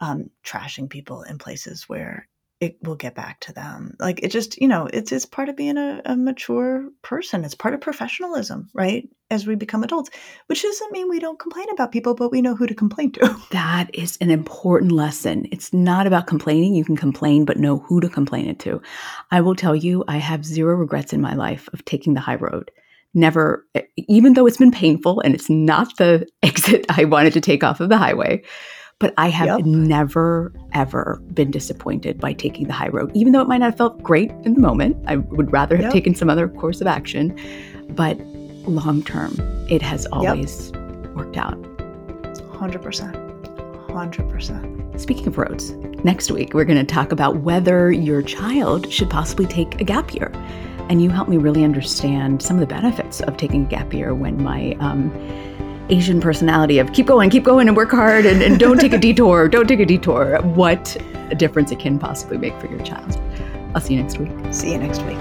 um, 0.01 0.31
trashing 0.45 0.89
people 0.89 1.23
in 1.23 1.39
places 1.39 1.89
where 1.89 2.29
it 2.63 2.77
will 2.81 2.95
get 2.95 3.17
back 3.17 3.41
to 3.41 3.53
them. 3.53 3.97
Like 3.99 4.23
it 4.23 4.29
just, 4.29 4.61
you 4.61 4.69
know, 4.69 4.87
it's 4.87 5.11
it's 5.11 5.27
part 5.27 5.49
of 5.49 5.57
being 5.57 5.77
a, 5.77 6.01
a 6.05 6.15
mature 6.15 6.89
person. 7.03 7.45
It's 7.45 7.57
part 7.57 7.75
of 7.75 7.81
professionalism, 7.81 8.69
right? 8.73 9.09
As 9.33 9.49
we 9.49 9.57
become 9.57 9.83
adults, 9.83 10.11
which 10.47 10.63
doesn't 10.63 10.93
mean 10.93 11.09
we 11.09 11.19
don't 11.19 11.41
complain 11.41 11.67
about 11.73 11.91
people, 11.91 12.15
but 12.15 12.31
we 12.31 12.41
know 12.41 12.55
who 12.55 12.69
to 12.69 12.75
complain 12.75 13.11
to. 13.13 13.37
That 13.51 13.93
is 13.93 14.17
an 14.21 14.31
important 14.31 14.93
lesson. 14.93 15.49
It's 15.51 15.73
not 15.73 16.07
about 16.07 16.29
complaining. 16.29 16.77
You 16.77 16.85
can 16.85 16.97
complain, 16.97 17.45
but 17.45 17.59
know 17.59 17.79
who 17.79 18.01
to 18.01 18.09
complain 18.09 18.47
it 18.47 18.61
to. 18.61 18.81
I 19.33 19.41
will 19.41 19.57
tell 19.57 19.75
you, 19.75 20.05
I 20.07 20.19
have 20.19 20.45
zero 20.45 20.77
regrets 20.77 21.13
in 21.13 21.21
my 21.21 21.35
life 21.35 21.69
of 21.73 21.85
taking 21.85 22.15
the 22.15 22.21
high 22.21 22.37
road. 22.37 22.71
Never, 23.13 23.67
even 23.97 24.35
though 24.35 24.47
it's 24.47 24.57
been 24.57 24.71
painful 24.71 25.21
and 25.21 25.35
it's 25.35 25.51
not 25.51 25.97
the 25.97 26.29
exit 26.45 26.87
I 26.89 27.07
wanted 27.07 27.33
to 27.33 27.41
take 27.41 27.65
off 27.65 27.81
of 27.81 27.89
the 27.89 27.99
highway, 27.99 28.45
but 29.03 29.13
I 29.19 29.31
have 29.31 29.49
Yep. 29.49 29.67
never, 29.67 30.53
ever 30.75 31.21
been 31.35 31.51
disappointed 31.51 32.21
by 32.21 32.33
taking 32.35 32.69
the 32.69 32.73
high 32.73 32.87
road, 32.87 33.11
even 33.15 33.33
though 33.33 33.41
it 33.41 33.49
might 33.49 33.59
not 33.59 33.65
have 33.67 33.77
felt 33.77 34.01
great 34.01 34.31
in 34.45 34.55
the 34.55 34.61
moment. 34.61 34.97
I 35.09 35.17
would 35.17 35.53
rather 35.53 35.75
have 35.75 35.87
Yep. 35.87 35.93
taken 35.93 36.15
some 36.15 36.31
other 36.31 36.47
course 36.47 36.81
of 36.81 36.87
action. 36.87 37.37
But 37.97 38.17
long 38.65 39.03
term, 39.03 39.35
it 39.69 39.83
has 39.83 40.07
always 40.13 40.71
worked 41.17 41.37
out. 41.37 41.59
100%. 42.53 43.13
100%. 43.89 45.01
Speaking 45.01 45.27
of 45.27 45.37
roads, 45.37 45.73
next 46.05 46.31
week 46.31 46.55
we're 46.55 46.65
going 46.65 46.79
to 46.79 46.95
talk 46.95 47.11
about 47.11 47.39
whether 47.39 47.91
your 47.91 48.23
child 48.23 48.89
should 48.93 49.11
possibly 49.11 49.47
take 49.47 49.81
a 49.81 49.85
gap 49.85 50.15
year. 50.15 50.31
And 50.89 51.03
you 51.03 51.11
helped 51.11 51.29
me 51.29 51.39
really 51.39 51.65
understand 51.65 52.41
some 52.41 52.55
of 52.55 52.61
the 52.61 52.73
benefits 52.73 53.21
of 53.23 53.37
taking 53.37 53.65
a 53.65 53.69
gap 53.69 53.93
year 53.93 54.15
when 54.15 54.41
my 54.41 54.77
um, 54.79 55.11
Asian 55.89 56.21
personality 56.21 56.79
of 56.79 56.93
keep 56.93 57.07
going, 57.07 57.31
keep 57.31 57.45
going, 57.45 57.69
and 57.69 57.77
work 57.77 57.91
hard, 57.91 58.27
and, 58.27 58.43
and 58.43 58.59
don't 58.59 58.79
take 58.79 58.93
a 58.93 58.99
detour, 58.99 59.49
don't 59.51 59.67
take 59.67 59.81
a 59.81 59.87
detour, 59.87 60.41
what 60.43 60.97
a 61.31 61.35
difference 61.35 61.73
it 61.73 61.79
can 61.79 61.99
possibly 61.99 62.39
make 62.39 62.59
for 62.61 62.67
your 62.67 62.81
child. 62.81 63.21
I'll 63.75 63.81
see 63.81 63.95
you 63.95 64.03
next 64.03 64.19
week. 64.19 64.31
See 64.53 64.73
you 64.73 64.79
next 64.79 65.03
week. 65.03 65.19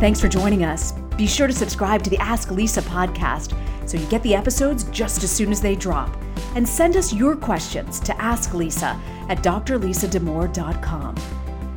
Thanks 0.00 0.18
for 0.18 0.28
joining 0.28 0.64
us. 0.64 0.92
Be 1.18 1.26
sure 1.26 1.46
to 1.46 1.52
subscribe 1.52 2.02
to 2.04 2.10
the 2.10 2.16
Ask 2.16 2.50
Lisa 2.50 2.80
podcast 2.80 3.54
so 3.86 3.98
you 3.98 4.06
get 4.06 4.22
the 4.22 4.34
episodes 4.34 4.84
just 4.84 5.22
as 5.22 5.30
soon 5.30 5.52
as 5.52 5.60
they 5.60 5.74
drop. 5.74 6.16
And 6.54 6.66
send 6.66 6.96
us 6.96 7.12
your 7.12 7.36
questions 7.36 8.00
to 8.00 8.18
Ask 8.20 8.54
Lisa 8.54 8.98
at 9.28 9.42
drlisadamour.com. 9.42 11.39